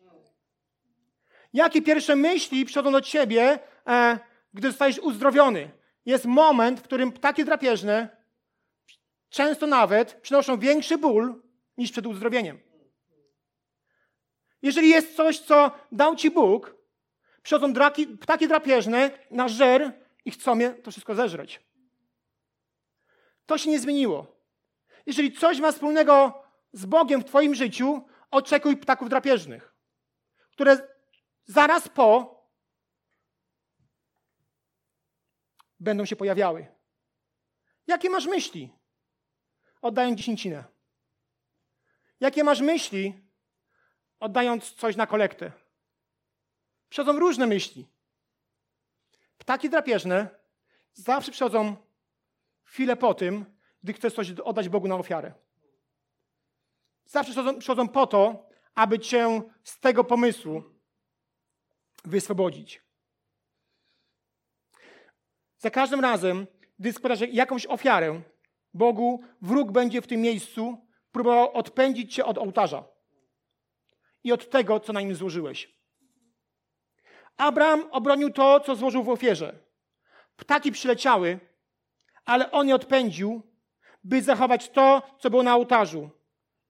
[1.52, 4.18] Jakie pierwsze myśli przychodzą do ciebie, e,
[4.54, 5.83] gdy zostajesz uzdrowiony?
[6.06, 8.16] Jest moment, w którym ptaki drapieżne
[9.28, 11.42] często nawet przynoszą większy ból
[11.76, 12.60] niż przed uzdrowieniem.
[14.62, 16.76] Jeżeli jest coś, co dał ci Bóg,
[17.42, 19.92] przychodzą draki, ptaki drapieżne na żer
[20.24, 21.60] i chcą je to wszystko zeżreć.
[23.46, 24.36] To się nie zmieniło.
[25.06, 29.74] Jeżeli coś ma wspólnego z Bogiem w Twoim życiu, oczekuj ptaków drapieżnych,
[30.50, 30.88] które
[31.44, 32.34] zaraz po
[35.80, 36.66] będą się pojawiały.
[37.86, 38.72] Jakie masz myśli?
[39.82, 40.64] Oddając dziesięcinę.
[42.20, 43.14] Jakie masz myśli,
[44.20, 45.52] oddając coś na kolektę?
[46.88, 47.88] Przychodzą różne myśli.
[49.38, 50.28] Ptaki drapieżne
[50.92, 51.76] zawsze przychodzą
[52.64, 53.44] chwilę po tym,
[53.82, 55.32] gdy chcesz coś oddać Bogu na ofiarę.
[57.06, 60.62] Zawsze przychodzą, przychodzą po to, aby cię z tego pomysłu
[62.04, 62.83] wyswobodzić.
[65.64, 66.46] Za każdym razem,
[66.78, 68.20] gdy składasz jakąś ofiarę
[68.74, 70.78] Bogu, wróg będzie w tym miejscu
[71.12, 72.84] próbował odpędzić cię od ołtarza
[74.24, 75.74] i od tego, co na nim złożyłeś.
[77.36, 79.58] Abraham obronił to, co złożył w ofierze.
[80.36, 81.40] Ptaki przyleciały,
[82.24, 83.42] ale on je odpędził,
[84.04, 86.10] by zachować to, co było na ołtarzu.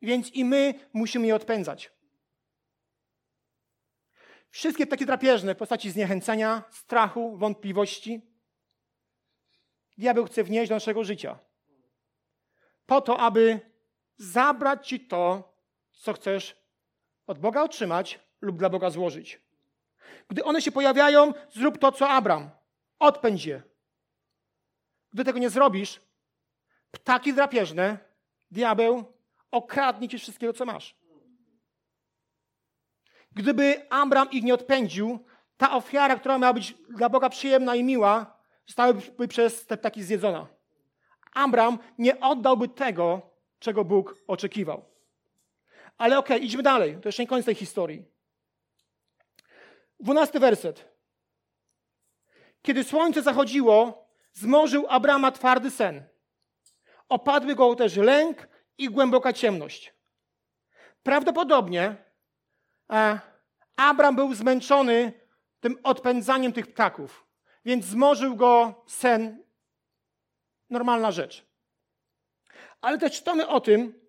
[0.02, 1.92] Więc i my musimy je odpędzać.
[4.50, 8.33] Wszystkie takie drapieżne w postaci zniechęcenia, strachu, wątpliwości
[9.98, 11.38] diabeł chce wnieść do naszego życia.
[12.86, 13.60] Po to, aby
[14.16, 15.52] zabrać ci to,
[15.92, 16.56] co chcesz
[17.26, 19.40] od Boga otrzymać lub dla Boga złożyć.
[20.28, 22.50] Gdy one się pojawiają, zrób to, co Abram.
[22.98, 23.62] Odpędź je.
[25.12, 26.00] Gdy tego nie zrobisz,
[26.90, 27.98] ptaki drapieżne,
[28.50, 29.04] diabeł
[29.50, 30.96] okradnie cię wszystkiego, co masz.
[33.32, 35.24] Gdyby Abram ich nie odpędził,
[35.56, 38.33] ta ofiara, która miała być dla Boga przyjemna i miła,
[38.66, 40.46] zostałaby przez te ptaki zjedzona.
[41.34, 43.22] Abram nie oddałby tego,
[43.58, 44.84] czego Bóg oczekiwał.
[45.98, 46.98] Ale okej, okay, idźmy dalej.
[47.02, 48.04] To jeszcze nie koniec tej historii.
[50.00, 50.94] Dwunasty werset.
[52.62, 56.04] Kiedy słońce zachodziło, zmorzył Abrama twardy sen.
[57.08, 58.48] Opadły go też lęk
[58.78, 59.94] i głęboka ciemność.
[61.02, 61.96] Prawdopodobnie
[62.90, 63.20] e,
[63.76, 65.12] Abram był zmęczony
[65.60, 67.23] tym odpędzaniem tych ptaków,
[67.64, 69.44] więc zmorzył go sen.
[70.70, 71.46] Normalna rzecz.
[72.80, 74.00] Ale też czytamy o tym,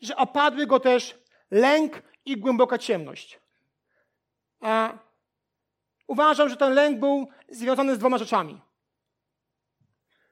[0.00, 1.18] że opadły go też
[1.50, 3.40] lęk i głęboka ciemność.
[4.60, 4.98] A
[6.06, 8.60] uważam, że ten lęk był związany z dwoma rzeczami.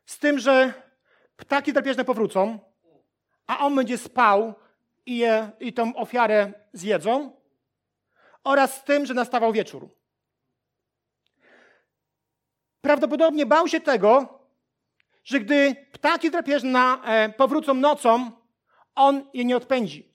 [0.07, 0.75] Z tym, że
[1.37, 2.59] ptaki drapieżne powrócą,
[3.47, 4.55] a on będzie spał
[5.07, 7.41] i, je, i tą ofiarę zjedzą,
[8.45, 10.00] oraz z tym, że nastawał wieczór.
[12.81, 14.41] Prawdopodobnie bał się tego,
[15.25, 18.31] że gdy ptaki drapieżne e, powrócą nocą,
[18.95, 20.11] on je nie odpędzi.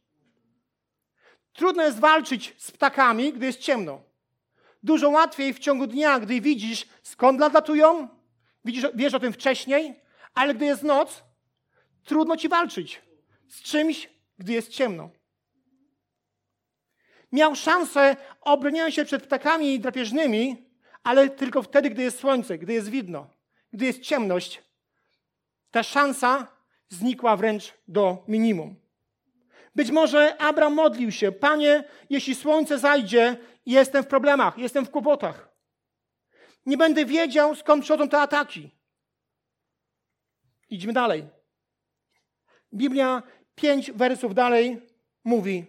[1.53, 4.01] Trudno jest walczyć z ptakami, gdy jest ciemno.
[4.83, 8.07] Dużo łatwiej w ciągu dnia, gdy widzisz, skąd latują,
[8.65, 10.01] widzisz, wiesz o tym wcześniej,
[10.33, 11.23] ale gdy jest noc,
[12.03, 13.01] trudno ci walczyć
[13.47, 15.09] z czymś, gdy jest ciemno.
[17.31, 20.64] Miał szansę obronienia się przed ptakami drapieżnymi,
[21.05, 23.27] Ale tylko wtedy, gdy jest słońce, gdy jest widno,
[23.73, 24.63] gdy jest ciemność,
[25.71, 26.47] ta szansa
[26.89, 28.75] znikła wręcz do minimum.
[29.75, 35.49] Być może Abraham modlił się, Panie, jeśli słońce zajdzie, jestem w problemach, jestem w kłopotach.
[36.65, 38.71] Nie będę wiedział, skąd przychodzą te ataki.
[40.69, 41.27] Idźmy dalej.
[42.73, 43.23] Biblia
[43.55, 44.81] pięć wersów dalej
[45.23, 45.65] mówi,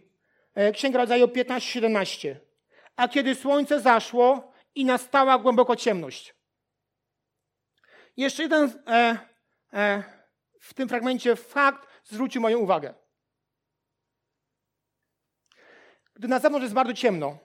[0.55, 2.37] e, Księga Rodzaju 15-17.
[2.97, 6.35] A kiedy słońce zaszło i nastała głęboko ciemność.
[8.17, 9.19] Jeszcze jeden e,
[9.73, 10.03] e,
[10.61, 12.95] w tym fragmencie fakt zwrócił moją uwagę.
[16.15, 17.39] Gdy na zewnątrz jest bardzo ciemno,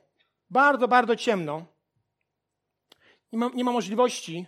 [0.50, 1.66] bardzo, bardzo ciemno,
[3.32, 4.46] nie ma, nie ma możliwości,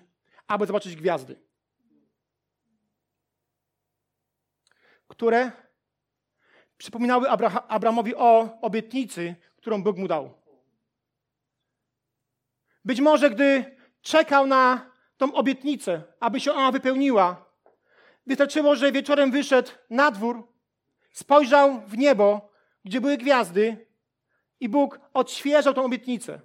[0.48, 1.42] aby zobaczyć gwiazdy,
[5.08, 5.52] które
[6.78, 10.43] przypominały Abra Abramowi o obietnicy, którą Bóg mu dał.
[12.86, 17.46] Być może, gdy czekał na tą obietnicę, aby się ona wypełniła,
[18.28, 20.48] wystarczyło, że wieczorem wyszedł na dwór,
[21.12, 22.52] spojrzał w niebo,
[22.86, 23.88] gdzie były gwiazdy
[24.60, 26.40] i Bóg odświeżał tą obietnicę.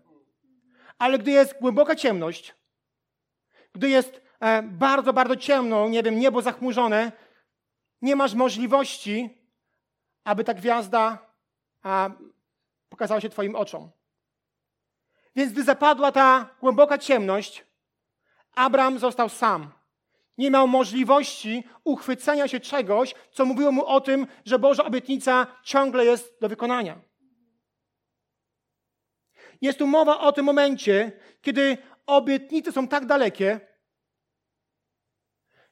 [0.99, 2.55] Ale gdy jest głęboka ciemność,
[3.73, 7.13] gdy jest e, bardzo, bardzo ciemno, nie wiem, niebo zachmurzone,
[8.03, 9.39] nie masz możliwości,
[10.25, 11.29] aby ta gwiazda
[12.89, 13.91] pokazała się Twoim oczom.
[15.39, 17.65] Więc gdy zapadła ta głęboka ciemność,
[18.55, 19.73] Abraham został sam.
[20.39, 26.05] Nie miał możliwości uchwycenia się czegoś, co mówiło mu o tym, że Boża obietnica ciągle
[26.05, 27.01] jest do wykonania.
[29.61, 33.61] Jest tu mowa o tym momencie, kiedy obietnice są tak dalekie,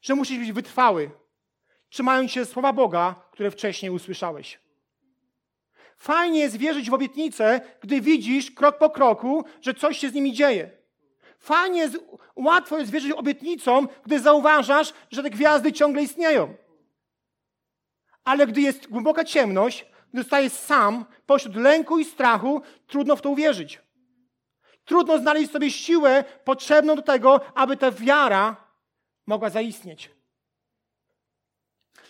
[0.01, 1.11] że musisz być wytrwały,
[1.89, 4.66] trzymając się słowa Boga, które wcześniej usłyszałeś.
[5.97, 10.33] Fajnie jest wierzyć w obietnicę, gdy widzisz krok po kroku, że coś się z nimi
[10.33, 10.71] dzieje.
[11.39, 11.99] Fajnie jest,
[12.37, 16.55] łatwo jest wierzyć obietnicom, gdy zauważasz, że te gwiazdy ciągle istnieją.
[18.25, 23.31] Ale gdy jest głęboka ciemność, gdy zostajesz sam, pośród lęku i strachu, trudno w to
[23.31, 23.81] uwierzyć.
[24.85, 28.57] Trudno znaleźć sobie siłę potrzebną do tego, aby ta wiara
[29.27, 30.11] mogła zaistnieć.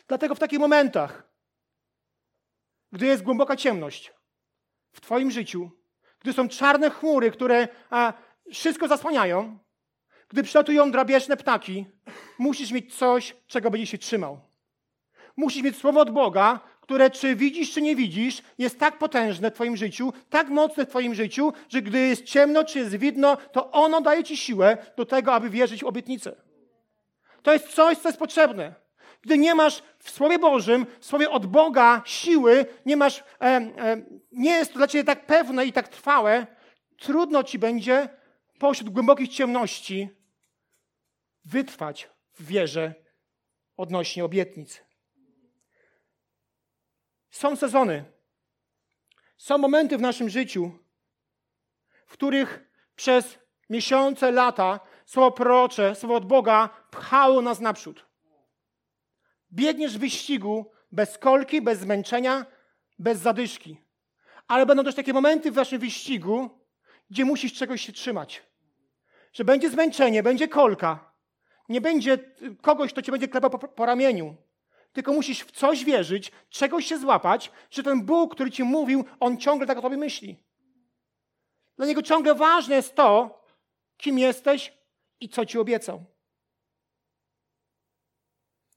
[0.08, 1.22] Dlatego w takich momentach,
[2.96, 4.12] gdy jest głęboka ciemność
[4.92, 5.70] w Twoim życiu,
[6.20, 8.12] gdy są czarne chmury, które a,
[8.52, 9.58] wszystko zasłaniają,
[10.28, 11.86] gdy przylatują drapieżne ptaki,
[12.38, 14.40] musisz mieć coś, czego będziesz się trzymał.
[15.36, 19.54] Musisz mieć słowo od Boga, które czy widzisz, czy nie widzisz, jest tak potężne w
[19.54, 23.70] Twoim życiu, tak mocne w Twoim życiu, że gdy jest ciemno, czy jest widno, to
[23.70, 26.36] ono daje Ci siłę do tego, aby wierzyć w obietnicę.
[27.42, 28.85] To jest coś, co jest potrzebne.
[29.26, 34.02] Gdy nie masz w Słowie Bożym, w Słowie od Boga siły, nie masz, e, e,
[34.32, 36.46] nie jest to dla Ciebie tak pewne i tak trwałe,
[36.98, 38.08] trudno Ci będzie
[38.58, 40.08] pośród głębokich ciemności
[41.44, 42.94] wytrwać w wierze
[43.76, 44.82] odnośnie obietnic.
[47.30, 48.04] Są sezony,
[49.36, 50.78] są momenty w naszym życiu,
[52.06, 53.38] w których przez
[53.70, 58.05] miesiące, lata słowo prorocze, słowo od Boga pchało nas naprzód.
[59.52, 62.46] Biegniesz w wyścigu bez kolki, bez zmęczenia,
[62.98, 63.76] bez zadyszki.
[64.48, 66.50] Ale będą też takie momenty w waszym wyścigu,
[67.10, 68.42] gdzie musisz czegoś się trzymać.
[69.32, 71.12] Że będzie zmęczenie, będzie kolka.
[71.68, 72.18] Nie będzie
[72.62, 74.36] kogoś, kto cię będzie klepał po, po ramieniu.
[74.92, 79.38] Tylko musisz w coś wierzyć, czegoś się złapać, że ten Bóg, który ci mówił, on
[79.38, 80.36] ciągle tak o tobie myśli.
[81.76, 83.40] Dla niego ciągle ważne jest to,
[83.96, 84.72] kim jesteś
[85.20, 86.04] i co ci obiecał.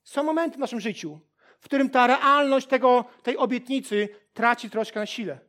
[0.10, 1.20] Są momenty w naszym życiu,
[1.60, 5.40] w którym ta realność tego, tej obietnicy traci troszkę na sile.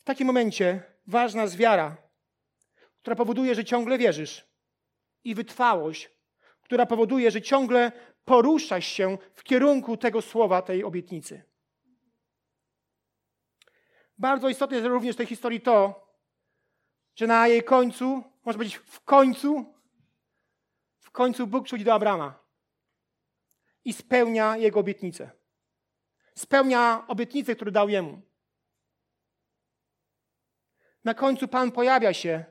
[0.00, 1.96] W takim momencie ważna jest wiara,
[2.98, 4.46] która powoduje, że ciągle wierzysz,
[5.24, 6.10] i wytrwałość,
[6.60, 7.92] która powoduje, że ciągle
[8.24, 11.42] poruszasz się w kierunku tego słowa, tej obietnicy.
[14.18, 16.06] Bardzo istotne jest również w tej historii to,
[17.14, 19.74] że na jej końcu, można powiedzieć w końcu,
[21.12, 22.42] końcu Bóg przychodzi do Abrama
[23.84, 25.30] i spełnia jego obietnicę.
[26.34, 28.22] Spełnia obietnicę, którą dał jemu.
[31.04, 32.44] Na końcu Pan pojawia się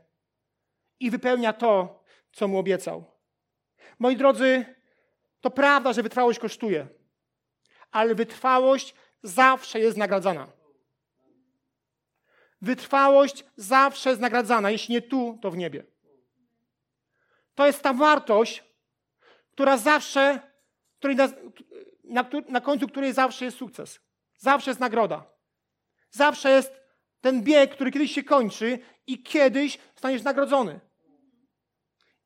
[1.00, 3.12] i wypełnia to, co mu obiecał.
[4.00, 4.66] Moi drodzy,
[5.42, 6.88] to prawda, że wytrwałość kosztuje,
[7.92, 10.52] ale wytrwałość zawsze jest nagradzana.
[12.62, 15.91] Wytrwałość zawsze jest nagradzana, jeśli nie tu, to w niebie.
[17.56, 18.64] To jest ta wartość,
[19.52, 20.40] która zawsze,
[21.00, 21.30] której na,
[22.04, 24.00] na, na końcu której zawsze jest sukces.
[24.38, 25.24] Zawsze jest nagroda.
[26.10, 26.82] Zawsze jest
[27.22, 30.80] ten bieg, który kiedyś się kończy i kiedyś zostaniesz nagrodzony.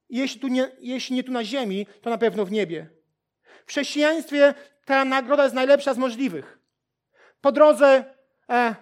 [0.10, 2.90] Jeśli, tu nie, jeśli nie tu na ziemi, to na pewno w niebie.
[3.66, 4.54] W chrześcijaństwie
[4.86, 6.60] ta nagroda jest najlepsza z możliwych.
[7.42, 8.16] Po drodze
[8.50, 8.76] e,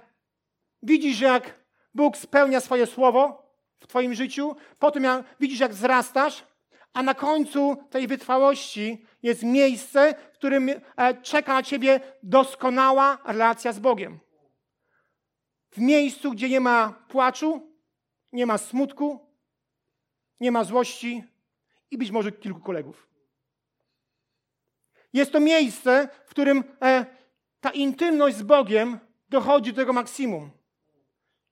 [0.84, 1.64] widzisz, jak
[1.94, 3.43] Bóg spełnia swoje słowo
[3.84, 6.46] w Twoim życiu, potem jak, widzisz, jak wzrastasz,
[6.94, 13.74] a na końcu tej wytrwałości jest miejsce, w którym e, czeka na Ciebie doskonała relacja
[13.74, 14.20] z Bogiem.
[15.72, 17.72] W miejscu, gdzie nie ma płaczu,
[18.32, 19.20] nie ma smutku,
[20.40, 21.24] nie ma złości
[21.92, 23.08] i być może kilku kolegów.
[25.14, 27.06] Jest to miejsce, w którym e,
[27.62, 30.52] ta intymność z Bogiem dochodzi do tego maksimum.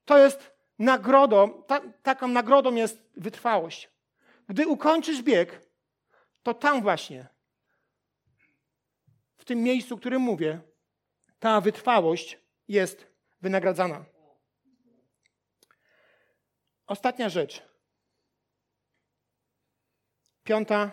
[0.05, 0.50] To jest
[0.81, 3.89] nagrodą, ta, taką nagrodą jest wytrwałość.
[4.49, 5.61] Gdy ukończysz bieg,
[6.43, 7.27] to tam właśnie,
[9.37, 10.61] w tym miejscu, o którym mówię,
[11.39, 13.07] ta wytrwałość jest
[13.41, 14.05] wynagradzana.
[16.87, 17.63] Ostatnia rzecz.
[20.43, 20.91] Piąta.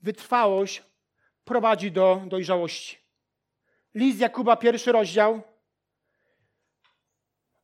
[0.00, 0.82] Wytrwałość
[1.44, 2.98] prowadzi do dojrzałości.
[3.94, 5.42] List Jakuba, pierwszy rozdział,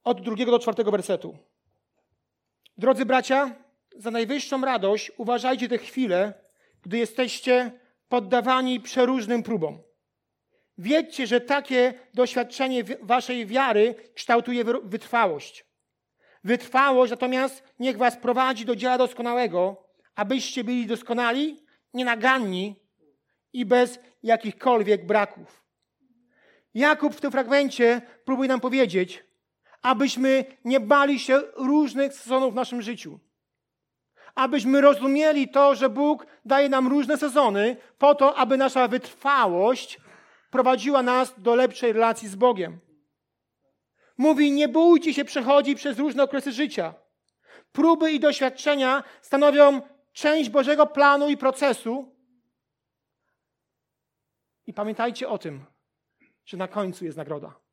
[0.09, 1.38] od drugiego do czwartego wersetu.
[2.78, 3.54] Drodzy bracia,
[3.96, 6.34] za najwyższą radość uważajcie te chwile,
[6.82, 7.72] gdy jesteście
[8.09, 9.82] poddawani przeróżnym próbom.
[10.78, 15.64] Wiedzcie, że takie doświadczenie waszej wiary kształtuje wytrwałość.
[16.44, 22.76] Wytrwałość natomiast niech was prowadzi do dzieła doskonałego, abyście byli doskonali, nienaganni
[23.52, 25.64] i bez jakichkolwiek braków.
[26.74, 29.28] Jakub w tym fragmencie próbuje nam powiedzieć,
[29.89, 33.18] abyśmy nie bali się różnych sezonów w naszym życiu.
[34.34, 40.01] Abyśmy rozumieli to, że Bóg daje nam różne sezony, po to, aby nasza wytrwałość
[40.51, 42.78] prowadziła nas do lepszej relacji z Bogiem.
[44.18, 46.95] Mówi: Nie bójcie się przechodzić przez różne okresy życia.
[47.72, 49.80] Próby i doświadczenia stanowią
[50.12, 52.16] część Bożego planu i procesu.
[54.66, 55.64] I pamiętajcie o tym,
[56.45, 57.68] że na końcu jest nagroda.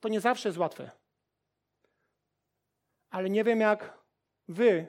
[0.00, 0.90] To nie zawsze jest łatwe.
[3.10, 3.98] Ale nie wiem jak
[4.48, 4.86] wy,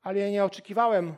[0.00, 1.16] ale ja nie oczekiwałem,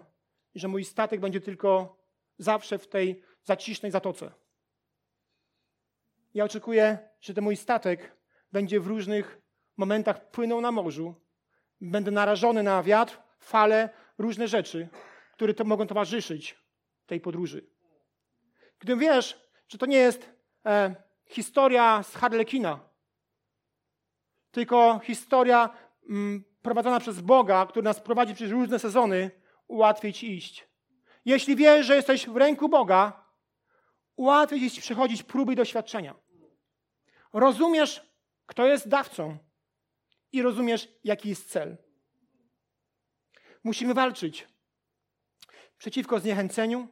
[0.55, 1.97] że mój statek będzie tylko
[2.39, 4.33] zawsze w tej zacisznej zatoce.
[6.35, 8.17] Ja oczekuję, że ten mój statek
[8.53, 9.41] będzie w różnych
[9.77, 11.15] momentach płynął na morzu.
[11.81, 14.89] Będę narażony na wiatr, fale, różne rzeczy,
[15.33, 16.59] które to mogą towarzyszyć
[17.07, 17.67] tej podróży.
[18.79, 20.31] Gdy wiesz, że to nie jest
[20.67, 20.95] e,
[21.27, 22.81] historia z Harlekina,
[24.51, 25.71] tylko historia
[26.09, 29.31] mm, prowadzona przez Boga, który nas prowadzi przez różne sezony,
[29.69, 30.69] ułatwię Ci iść.
[31.25, 33.25] Jeśli wiesz, że jesteś w ręku Boga,
[34.17, 36.15] łatwiej Ci przechodzić próby i doświadczenia.
[37.33, 38.07] Rozumiesz,
[38.47, 39.39] kto jest dawcą
[40.33, 41.77] i rozumiesz, jaki jest cel.
[43.65, 44.49] Musimy walczyć
[45.79, 46.89] przeciwko zniechęceniu,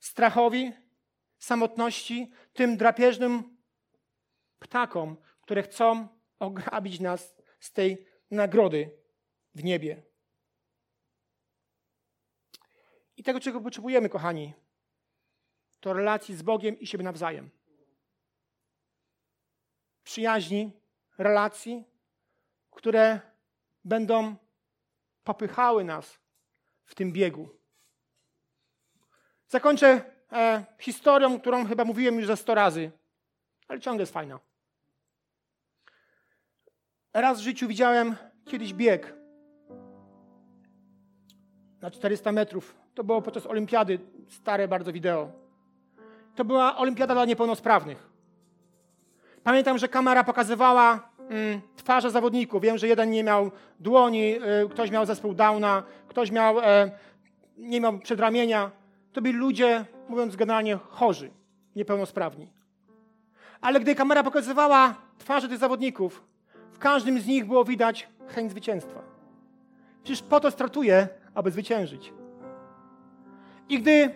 [0.00, 0.72] strachowi,
[1.38, 3.56] samotności, tym drapieżnym
[4.58, 6.08] ptakom, które chcą
[6.38, 8.90] ograbić nas z tej nagrody
[9.54, 10.02] w niebie.
[13.16, 14.54] I tego, czego potrzebujemy, kochani,
[15.80, 17.50] to relacji z Bogiem i siebie nawzajem.
[20.02, 20.72] Przyjaźni,
[21.18, 21.84] relacji,
[22.70, 23.20] które
[23.84, 24.36] będą
[25.24, 26.18] popychały nas
[26.84, 27.48] w tym biegu.
[29.48, 32.90] Zakończę e, historią, którą chyba mówiłem już ze sto razy,
[33.68, 34.38] ale ciągle jest fajna.
[37.14, 39.14] Raz w życiu widziałem kiedyś bieg
[41.80, 42.76] na 400 metrów.
[42.94, 43.98] To było podczas olimpiady,
[44.28, 45.32] stare bardzo wideo.
[46.34, 48.08] To była olimpiada dla niepełnosprawnych.
[49.42, 52.62] Pamiętam, że kamera pokazywała mm, twarze zawodników.
[52.62, 53.50] Wiem, że jeden nie miał
[53.80, 56.90] dłoni, y, ktoś miał zespół Downa, ktoś miał, e,
[57.56, 58.70] nie miał przedramienia.
[59.16, 61.30] To byli ludzie, mówiąc generalnie, chorzy,
[61.76, 62.50] niepełnosprawni.
[63.60, 66.24] Ale gdy kamera pokazywała twarze tych zawodników,
[66.72, 69.02] w każdym z nich było widać chęć zwycięstwa.
[70.02, 72.12] Przecież po to startuje, aby zwyciężyć.
[73.68, 74.10] I gdy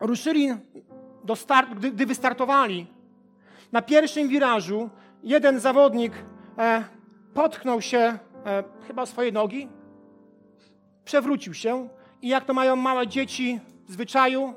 [0.00, 0.48] ruszyli
[1.24, 2.86] do startu, gdy, gdy wystartowali,
[3.72, 4.90] na pierwszym wirażu
[5.22, 6.12] jeden zawodnik
[6.58, 6.84] e,
[7.34, 8.18] potknął się e,
[8.86, 9.68] chyba swoje nogi,
[11.04, 11.88] przewrócił się
[12.22, 13.60] i jak to mają małe dzieci
[13.92, 14.54] zwyczaju,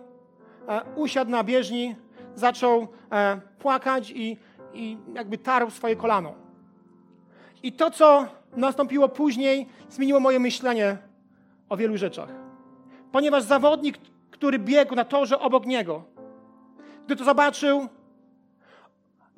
[0.68, 1.96] e, usiadł na bieżni,
[2.36, 4.38] zaczął e, płakać i,
[4.74, 6.34] i jakby tarł swoje kolano.
[7.64, 10.98] I to, co nastąpiło później, zmieniło moje myślenie
[11.70, 12.30] o wielu rzeczach.
[13.12, 13.98] Ponieważ zawodnik,
[14.32, 16.04] który biegł na torze obok niego,
[17.06, 17.88] gdy to zobaczył,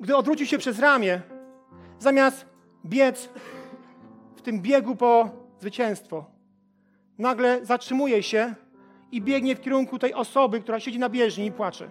[0.00, 1.20] gdy odwrócił się przez ramię,
[1.98, 2.46] Zamiast
[2.86, 3.28] biec
[4.36, 5.30] w tym biegu po
[5.60, 6.24] zwycięstwo,
[7.18, 8.54] nagle zatrzymuje się
[9.12, 11.90] i biegnie w kierunku tej osoby, która siedzi na bieżni i płacze.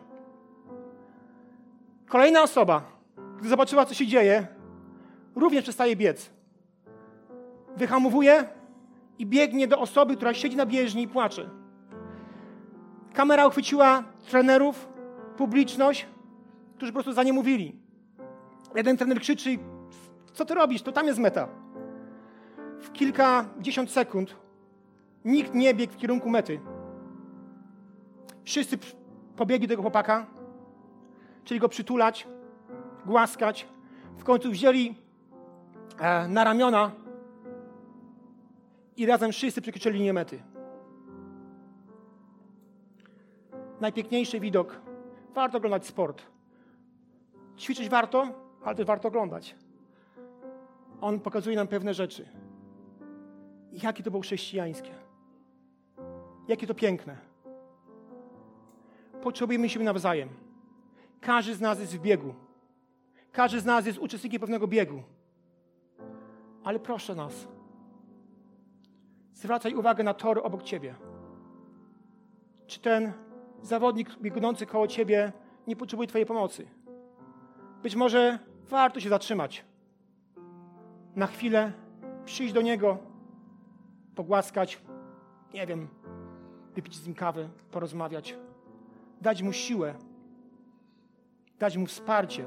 [2.07, 2.82] Kolejna osoba,
[3.39, 4.47] gdy zobaczyła, co się dzieje,
[5.36, 6.30] również przestaje biec.
[7.78, 8.43] Wyhamowuje
[9.20, 11.49] i biegnie do osoby, która siedzi na bieżni i płacze.
[13.13, 14.88] Kamera uchwyciła trenerów,
[15.38, 16.07] publiczność,
[16.76, 17.76] którzy po prostu za nie mówili.
[18.76, 19.57] Jeden trener krzyczy,
[20.34, 20.82] co ty robisz?
[20.82, 21.47] To tam jest meta.
[22.80, 24.36] W kilkadziesiąt sekund
[25.26, 26.59] nikt nie biegł w kierunku mety.
[28.46, 28.78] Wszyscy
[29.36, 30.26] pobiegli do tego chłopaka,
[31.43, 32.28] czyli go przytulać,
[33.06, 33.68] głaskać.
[34.18, 34.96] W końcu wzięli
[36.00, 36.91] e, na ramiona
[38.98, 40.43] i razem wszyscy przekroczyli linię mety.
[43.82, 44.82] Najpiękniejszy widok.
[45.34, 46.24] Warto oglądać sport.
[47.58, 48.28] Ćwiczyć warto,
[48.64, 49.56] ale też warto oglądać.
[51.02, 52.26] On pokazuje nam pewne rzeczy.
[53.84, 54.91] Jakie to było chrześcijańskie.
[56.48, 57.34] Jakie to piękne.
[59.26, 60.30] Potrzebujemy siebie nawzajem.
[61.21, 62.34] Każdy z nas jest w biegu.
[63.32, 65.03] Każdy z nas jest uczestnikiem pewnego biegu.
[66.63, 67.47] Ale proszę nas,
[69.34, 70.95] zwracaj uwagę na tory obok ciebie.
[72.67, 73.13] Czy ten
[73.61, 75.32] zawodnik biegnący koło ciebie
[75.67, 76.67] nie potrzebuje Twojej pomocy?
[77.84, 79.65] Być może warto się zatrzymać.
[81.15, 81.71] Na chwilę
[82.26, 82.97] przyjść do niego,
[84.15, 84.82] pogłaskać,
[85.53, 85.88] nie wiem,
[86.76, 88.36] wypić z nim kawę, porozmawiać,
[89.22, 89.95] dać mu siłę,
[91.59, 92.45] dać mu wsparcie,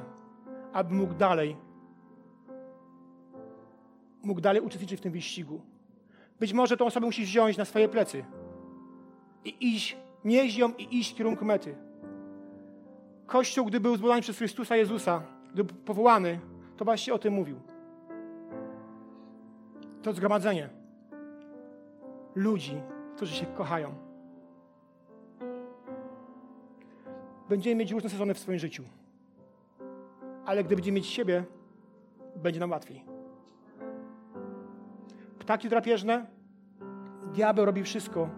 [0.72, 1.56] aby mógł dalej,
[4.22, 5.60] mógł dalej uczestniczyć w tym wyścigu.
[6.40, 8.24] Być może tą osobę musisz wziąć na swoje plecy
[9.44, 11.74] i iść, nieść ją i iść w kierunku mety.
[13.26, 16.40] Kościół, gdy był zbudowany przez Chrystusa Jezusa, gdy był powołany,
[16.76, 17.60] to właśnie o tym mówił.
[20.02, 20.68] To zgromadzenie
[22.34, 22.80] ludzi,
[23.16, 24.07] którzy się kochają.
[27.48, 28.84] Będziemy mieć różne sezony w swoim życiu.
[30.44, 31.44] Ale gdy będziemy mieć siebie,
[32.36, 33.04] będzie nam łatwiej.
[35.38, 36.26] Ptaki drapieżne,
[37.32, 38.28] diabeł robi wszystko,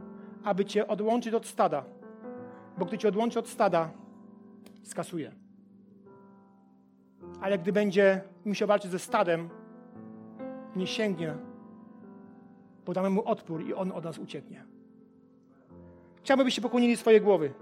[0.44, 1.84] aby cię odłączyć od stada.
[2.78, 3.90] Bo gdy cię odłączy od stada,
[4.82, 5.32] skasuje.
[7.40, 9.48] Ale gdy będzie musiał walczyć ze stadem,
[10.76, 11.34] nie sięgnie,
[12.84, 14.64] podamy mu odpór i on od nas ucieknie.
[16.16, 17.52] Chciałbym, byście pokłonili swoje głowy.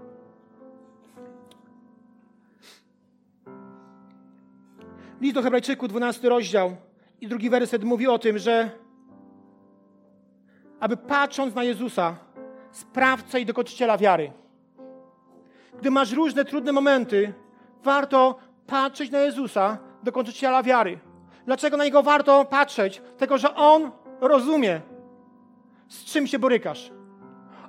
[5.21, 6.75] List do Hebrajczyków, 12 rozdział
[7.21, 8.71] i drugi werset mówi o tym, że
[10.79, 12.15] aby patrząc na Jezusa,
[12.71, 14.31] sprawcę i dokończyciela wiary.
[15.79, 17.33] Gdy masz różne trudne momenty,
[17.83, 20.99] warto patrzeć na Jezusa, dokończyciela wiary.
[21.45, 23.01] Dlaczego na Niego warto patrzeć?
[23.17, 23.91] Tego, że On
[24.21, 24.81] rozumie,
[25.87, 26.91] z czym się borykasz.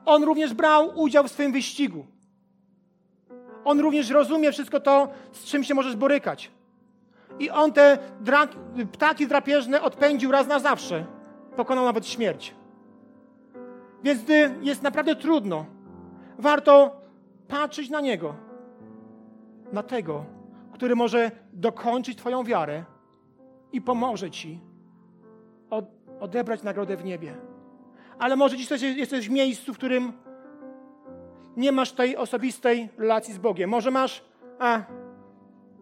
[0.04, 2.06] On również brał udział w swoim wyścigu.
[3.64, 6.50] On również rozumie wszystko to, z czym się możesz borykać.
[7.38, 7.98] I on te
[8.92, 11.06] ptaki drapieżne odpędził raz na zawsze.
[11.56, 12.54] Pokonał nawet śmierć.
[14.02, 15.66] Więc gdy jest naprawdę trudno,
[16.38, 17.00] warto
[17.48, 18.34] patrzeć na Niego.
[19.72, 20.24] Na tego,
[20.72, 22.84] który może dokończyć Twoją wiarę
[23.72, 24.60] i pomoże Ci
[26.20, 27.34] odebrać nagrodę w niebie.
[28.18, 30.12] Ale może dziś jesteś w miejscu, w którym
[31.56, 33.70] nie masz tej osobistej relacji z Bogiem.
[33.70, 34.24] Może masz,
[34.58, 34.82] a,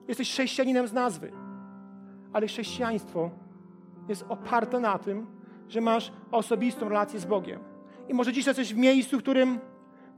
[0.08, 1.32] jesteś chrześcijaninem z nazwy,
[2.32, 3.30] ale chrześcijaństwo
[4.08, 5.26] jest oparte na tym,
[5.68, 7.60] że masz osobistą relację z Bogiem.
[8.08, 9.58] I może dziś jesteś w miejscu, w którym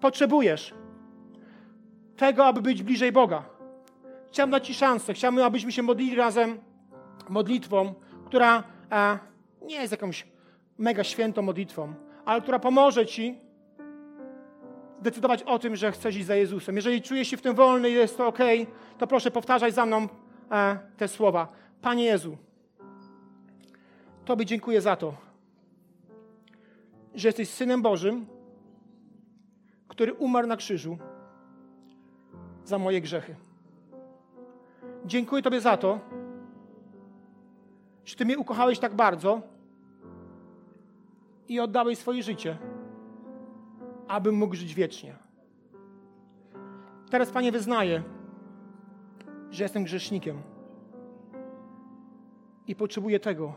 [0.01, 0.75] potrzebujesz
[2.17, 3.45] tego, aby być bliżej Boga.
[4.29, 5.15] Chciałbym dać Ci szansę.
[5.15, 6.59] Chciałbym, abyśmy się modlili razem
[7.29, 7.95] modlitwą,
[8.27, 8.63] która
[8.93, 9.19] e,
[9.63, 10.27] nie jest jakąś
[10.79, 13.39] mega świętą modlitwą, ale która pomoże Ci
[15.01, 16.77] decydować o tym, że chcesz iść za Jezusem.
[16.77, 18.39] Jeżeli czujesz się w tym wolny i jest to ok,
[18.99, 20.09] to proszę powtarzaj za mną
[20.51, 21.49] e, te słowa.
[21.83, 22.37] Panie Jezu,
[24.25, 25.15] Tobie dziękuję za to,
[27.15, 28.27] że jesteś Synem Bożym,
[29.89, 30.99] który umarł na krzyżu
[32.65, 33.35] za moje grzechy.
[35.05, 36.01] Dziękuję Tobie za to,
[38.05, 39.43] że Ty mnie ukochałeś tak bardzo
[41.49, 42.59] i oddałeś swoje życie,
[44.11, 45.15] abym mógł żyć wiecznie.
[47.11, 48.03] Teraz, Panie, wyznaję,
[49.51, 50.43] że jestem grzesznikiem
[52.67, 53.55] i potrzebuję tego,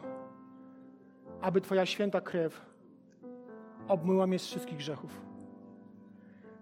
[1.42, 2.66] aby Twoja święta krew
[3.88, 5.22] obmyła mnie z wszystkich grzechów.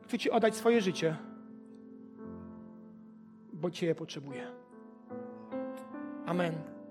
[0.04, 1.18] Chcę Ci oddać swoje życie,
[3.54, 4.48] bo Cię potrzebuję.
[6.26, 6.71] Amen.